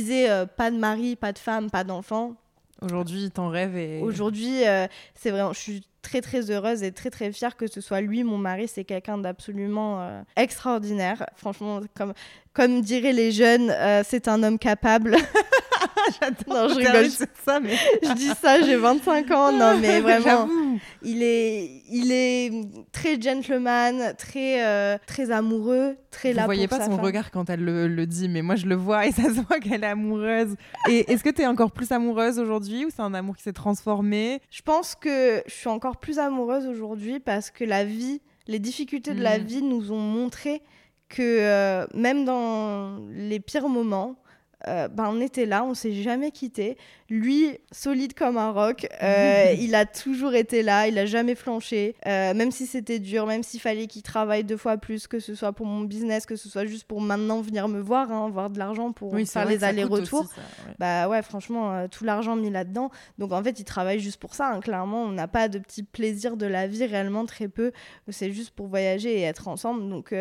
[0.01, 2.35] disaient pas de mari, pas de femme, pas d'enfant,
[2.83, 3.99] Aujourd'hui, t'en rêves et...
[4.01, 4.63] Aujourd'hui,
[5.13, 8.23] c'est vraiment, je suis très très heureuse et très très fière que ce soit lui,
[8.23, 8.67] mon mari.
[8.67, 11.25] C'est quelqu'un d'absolument euh, extraordinaire.
[11.35, 12.13] Franchement, comme,
[12.53, 15.15] comme diraient les jeunes, euh, c'est un homme capable.
[16.47, 17.09] non, je rigole.
[17.45, 17.75] ça, mais...
[18.03, 19.51] je dis ça, j'ai 25 ans.
[19.51, 20.47] Non, mais vraiment,
[21.01, 22.51] il est, il est
[22.91, 27.63] très gentleman, très, euh, très amoureux, très Vous là voyez pas son regard quand elle
[27.63, 30.55] le, dit, mais moi je le vois et ça se voit qu'elle est amoureuse.
[30.89, 33.53] Et est-ce que tu es encore plus amoureuse aujourd'hui ou c'est un amour qui s'est
[33.53, 34.41] transformé?
[34.49, 39.13] Je pense que je suis encore plus amoureuse aujourd'hui parce que la vie, les difficultés
[39.13, 39.43] de la hmm.
[39.43, 40.61] vie nous ont montré
[41.11, 44.15] que euh, même dans les pires moments,
[44.67, 46.77] euh, ben, on était là, on s'est jamais quitté.
[47.09, 51.95] Lui, solide comme un roc, euh, il a toujours été là, il a jamais flanché,
[52.05, 55.35] euh, même si c'était dur, même s'il fallait qu'il travaille deux fois plus, que ce
[55.35, 58.49] soit pour mon business, que ce soit juste pour maintenant venir me voir, hein, avoir
[58.49, 60.29] de l'argent pour faire les allers-retours.
[60.79, 62.91] Bah ouais, franchement, tout l'argent mis là-dedans.
[63.17, 64.49] Donc en fait, il travaille juste pour ça.
[64.49, 64.59] Hein.
[64.61, 67.71] Clairement, on n'a pas de petits plaisirs de la vie, réellement très peu.
[68.09, 69.89] C'est juste pour voyager et être ensemble.
[69.89, 70.13] Donc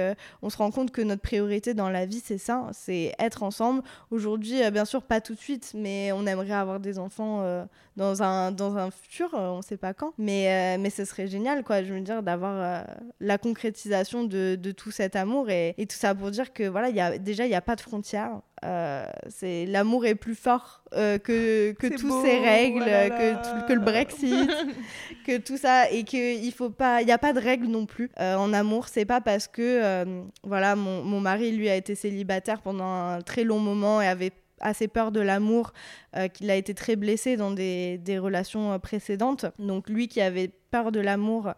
[0.42, 3.82] on se rend compte que notre priorité dans la vie, c'est ça, c'est être ensemble.
[4.10, 7.42] Aujourd'hui, aujourd'hui, euh, bien sûr, pas tout de suite, mais on aimerait avoir des enfants
[7.42, 7.64] euh,
[7.96, 10.12] dans, un, dans un futur, euh, on ne sait pas quand.
[10.18, 12.86] Mais, mais ce serait génial, quoi, je veux dire, d'avoir
[13.18, 17.00] la concrétisation de, de, tout cet amour et, tout ça pour dire que, voilà, y
[17.00, 18.40] a, déjà, il n'y a pas de frontières.
[18.62, 24.50] C'est l'amour est plus fort que, que toutes ces règles, que, que, le Brexit,
[25.26, 28.10] que tout ça, et qu'il faut pas, il n'y a pas de règles non plus
[28.18, 28.88] en amour.
[28.88, 30.04] C'est pas parce que,
[30.42, 34.32] voilà, mon, mon, mari lui a été célibataire pendant un très long moment et avait
[34.60, 35.72] assez peur de l'amour,
[36.16, 39.46] euh, qu'il a été très blessé dans des, des, relations euh, précédentes.
[39.58, 41.48] Donc lui qui avait peur de l'amour,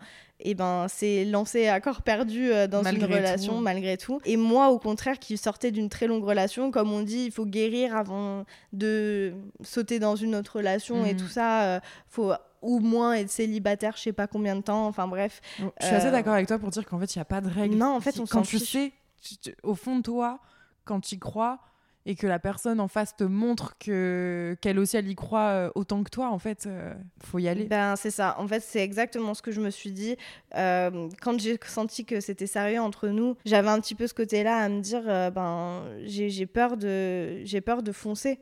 [0.40, 4.20] et eh ben s'est lancé à corps perdu euh, dans une relation malgré tout.
[4.24, 7.46] Et moi au contraire qui sortais d'une très longue relation, comme on dit, il faut
[7.46, 11.80] guérir avant de sauter dans une autre relation et tout ça.
[12.08, 12.32] faut
[12.62, 14.86] au moins être célibataire, je sais pas combien de temps.
[14.86, 15.40] Enfin bref.
[15.58, 17.48] Je suis assez d'accord avec toi pour dire qu'en fait il y a pas de
[17.48, 17.76] règles.
[17.76, 18.92] Non, en fait on quand tu sais,
[19.62, 20.40] au fond de toi,
[20.84, 21.60] quand tu y crois
[22.06, 25.70] et que la personne en face te montre que qu'elle aussi elle y croit euh,
[25.74, 27.64] autant que toi en fait euh, faut y aller.
[27.64, 28.36] Ben c'est ça.
[28.38, 30.16] En fait c'est exactement ce que je me suis dit
[30.56, 34.42] euh, quand j'ai senti que c'était sérieux entre nous j'avais un petit peu ce côté
[34.42, 38.40] là à me dire ben j'ai peur de j'ai peur de foncer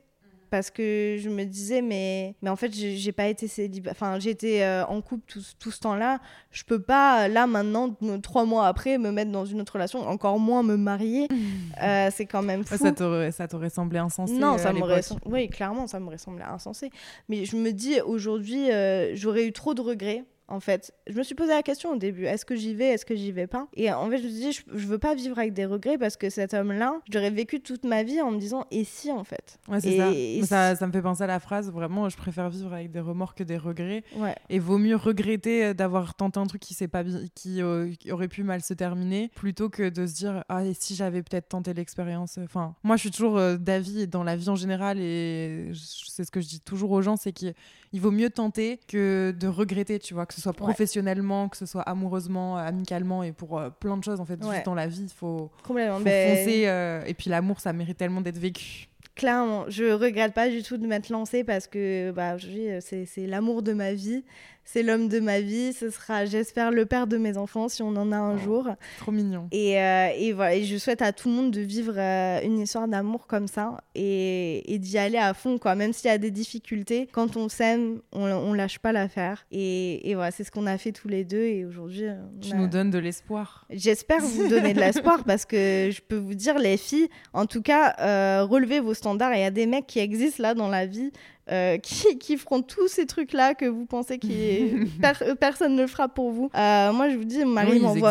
[0.51, 4.63] parce que je me disais mais mais en fait j'ai pas été célibataire enfin j'étais
[4.63, 6.21] euh, en couple tout, tout ce temps-là.
[6.51, 10.39] Je peux pas là maintenant trois mois après me mettre dans une autre relation encore
[10.39, 11.29] moins me marier.
[11.83, 12.77] Euh, c'est quand même fou.
[12.77, 16.91] ça t'aurait ça t'aurait semblé insensé non ça m'aurait oui clairement ça m'aurait semblé insensé.
[17.29, 20.93] Mais je me dis aujourd'hui euh, j'aurais eu trop de regrets en fait.
[21.07, 23.33] Je me suis posé la question au début, est-ce que j'y vais, est-ce que j'y
[23.33, 23.69] vais pas?
[23.75, 26.17] Et en fait, je me suis dit, je, veux pas vivre avec des regrets parce
[26.17, 29.59] que cet homme-là, j'aurais vécu toute ma vie en me disant, et si en fait?
[29.69, 29.97] Ouais, c'est
[30.45, 30.75] ça.
[30.75, 30.87] ça.
[30.87, 33.57] me fait penser à la phrase, vraiment, je préfère vivre avec des remords que des
[33.57, 34.03] regrets.
[34.17, 34.35] Ouais.
[34.49, 38.29] Et vaut mieux regretter euh, d'avoir tenté un truc qui, pas qui, euh, qui, aurait
[38.29, 41.73] pu mal se terminer, plutôt que de se dire, ah, et si j'avais peut-être tenté
[41.75, 42.39] l'expérience?
[42.43, 46.31] Enfin, moi, je suis toujours euh, d'avis dans la vie en général, et c'est ce
[46.31, 47.55] que je dis toujours aux gens, c'est qu'il
[47.95, 51.83] vaut mieux tenter que de regretter, tu vois, que ce soit professionnellement, que ce soit
[51.83, 54.39] amoureusement, amicalement et pour euh, plein de choses en fait.
[54.43, 56.65] Juste dans la vie, il faut, faut foncer.
[56.67, 58.89] Euh, et puis l'amour, ça mérite tellement d'être vécu.
[59.15, 63.73] Clairement, je regrette pas du tout de m'être lancée parce que bah, c'est l'amour de
[63.73, 64.25] ma vie.
[64.65, 67.89] C'est l'homme de ma vie, ce sera, j'espère, le père de mes enfants si on
[67.97, 68.39] en a un Oh.
[68.39, 68.69] jour.
[68.99, 69.49] Trop mignon.
[69.53, 72.59] Et, euh, et voilà, et je souhaite à tout le monde de vivre euh, une
[72.61, 75.75] histoire d'amour comme ça et, et d'y aller à fond, quoi.
[75.75, 79.45] Même s'il y a des difficultés, quand on s'aime, on, on lâche pas l'affaire.
[79.51, 81.43] Et, et voilà, c'est ce qu'on a fait tous les deux.
[81.43, 83.67] Et aujourd'hui, euh, Tu a- nous donnes de l'espoir.
[83.71, 87.63] J'espère vous donner de l'espoir parce que je peux vous dire, les filles, en tout
[87.63, 89.35] cas, euh, relevez vos standards.
[89.35, 91.11] Il y a des mecs qui existent là dans la vie
[91.51, 96.09] euh, qui, qui feront tous ces trucs-là que vous pensez que personne ne le fera
[96.09, 96.51] pour vous.
[96.55, 98.03] Euh, moi, je vous dis, mon mari Oui.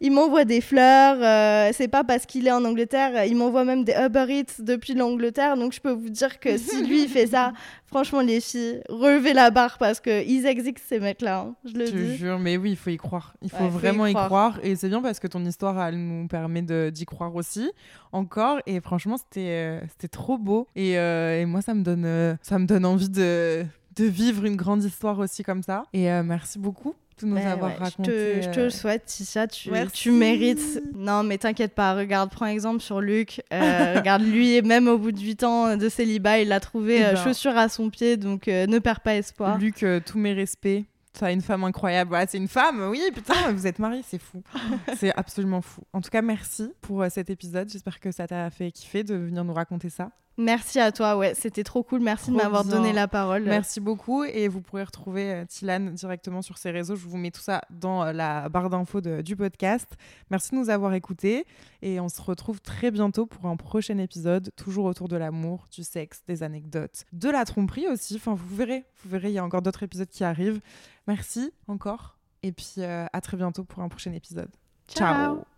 [0.00, 3.84] Il m'envoie des fleurs, euh, c'est pas parce qu'il est en Angleterre, il m'envoie même
[3.84, 7.28] des Uber Eats depuis l'Angleterre, donc je peux vous dire que si lui il fait
[7.28, 7.52] ça,
[7.88, 11.86] franchement les filles, relevez la barre parce que ils existent ces mecs-là, hein, je le
[11.86, 12.16] Je dis.
[12.16, 13.34] jure, mais oui, il faut y croire.
[13.42, 14.58] Il faut Ouais, faut y vraiment y croire.
[14.62, 17.70] Et c'est bien parce que ton histoire, elle nous permet d'y croire aussi,
[18.12, 18.58] encore.
[18.66, 20.68] Et franchement, c'était euh, c'était trop beau.
[20.76, 23.64] Et, euh, et moi, ça me donne, euh, ça me donne envie de,
[23.98, 25.84] de vivre une grande histoire aussi comme ça.
[25.92, 28.10] Et euh, merci beaucoup de nous Ouais, avoir ouais, je raconté.
[28.10, 30.80] te, je te euh, le souhaite, Tisha, tu, tu mérites.
[30.94, 33.42] Non, mais t'inquiète pas, regarde, prends exemple sur Luc.
[33.52, 37.14] euh, regarde, lui, même au bout de 8 ans de célibat, il a trouvé Eh
[37.14, 37.16] ben.
[37.16, 39.58] chaussure à son pied, donc euh, ne perds pas espoir.
[39.58, 40.84] Luc, euh, tous mes respects.
[41.12, 42.12] T'as une femme incroyable.
[42.12, 44.40] Ouais, c'est une femme, oui, putain, vous êtes mariés, c'est fou.
[44.96, 45.80] c'est absolument fou.
[45.92, 47.68] En tout cas, merci pour cet épisode.
[47.68, 50.10] J'espère que ça t'a fait kiffer de venir nous raconter ça.
[50.38, 52.00] Merci à toi, ouais, c'était trop cool.
[52.00, 53.42] Merci Trop de m'avoir donné la parole.
[53.42, 56.94] Merci beaucoup et vous pourrez retrouver euh, Tilane directement sur ses réseaux.
[56.94, 59.96] Je vous mets tout ça dans euh, la barre d'infos du podcast.
[60.30, 61.44] Merci de nous avoir écoutés
[61.82, 65.82] et on se retrouve très bientôt pour un prochain épisode, toujours autour de l'amour, du
[65.82, 68.14] sexe, des anecdotes, de la tromperie aussi.
[68.14, 70.60] Enfin, vous verrez, vous verrez, il y a encore d'autres épisodes qui arrivent.
[71.08, 74.50] Merci encore et puis euh, à très bientôt pour un prochain épisode.
[74.86, 75.14] Ciao.
[75.14, 75.57] Ciao.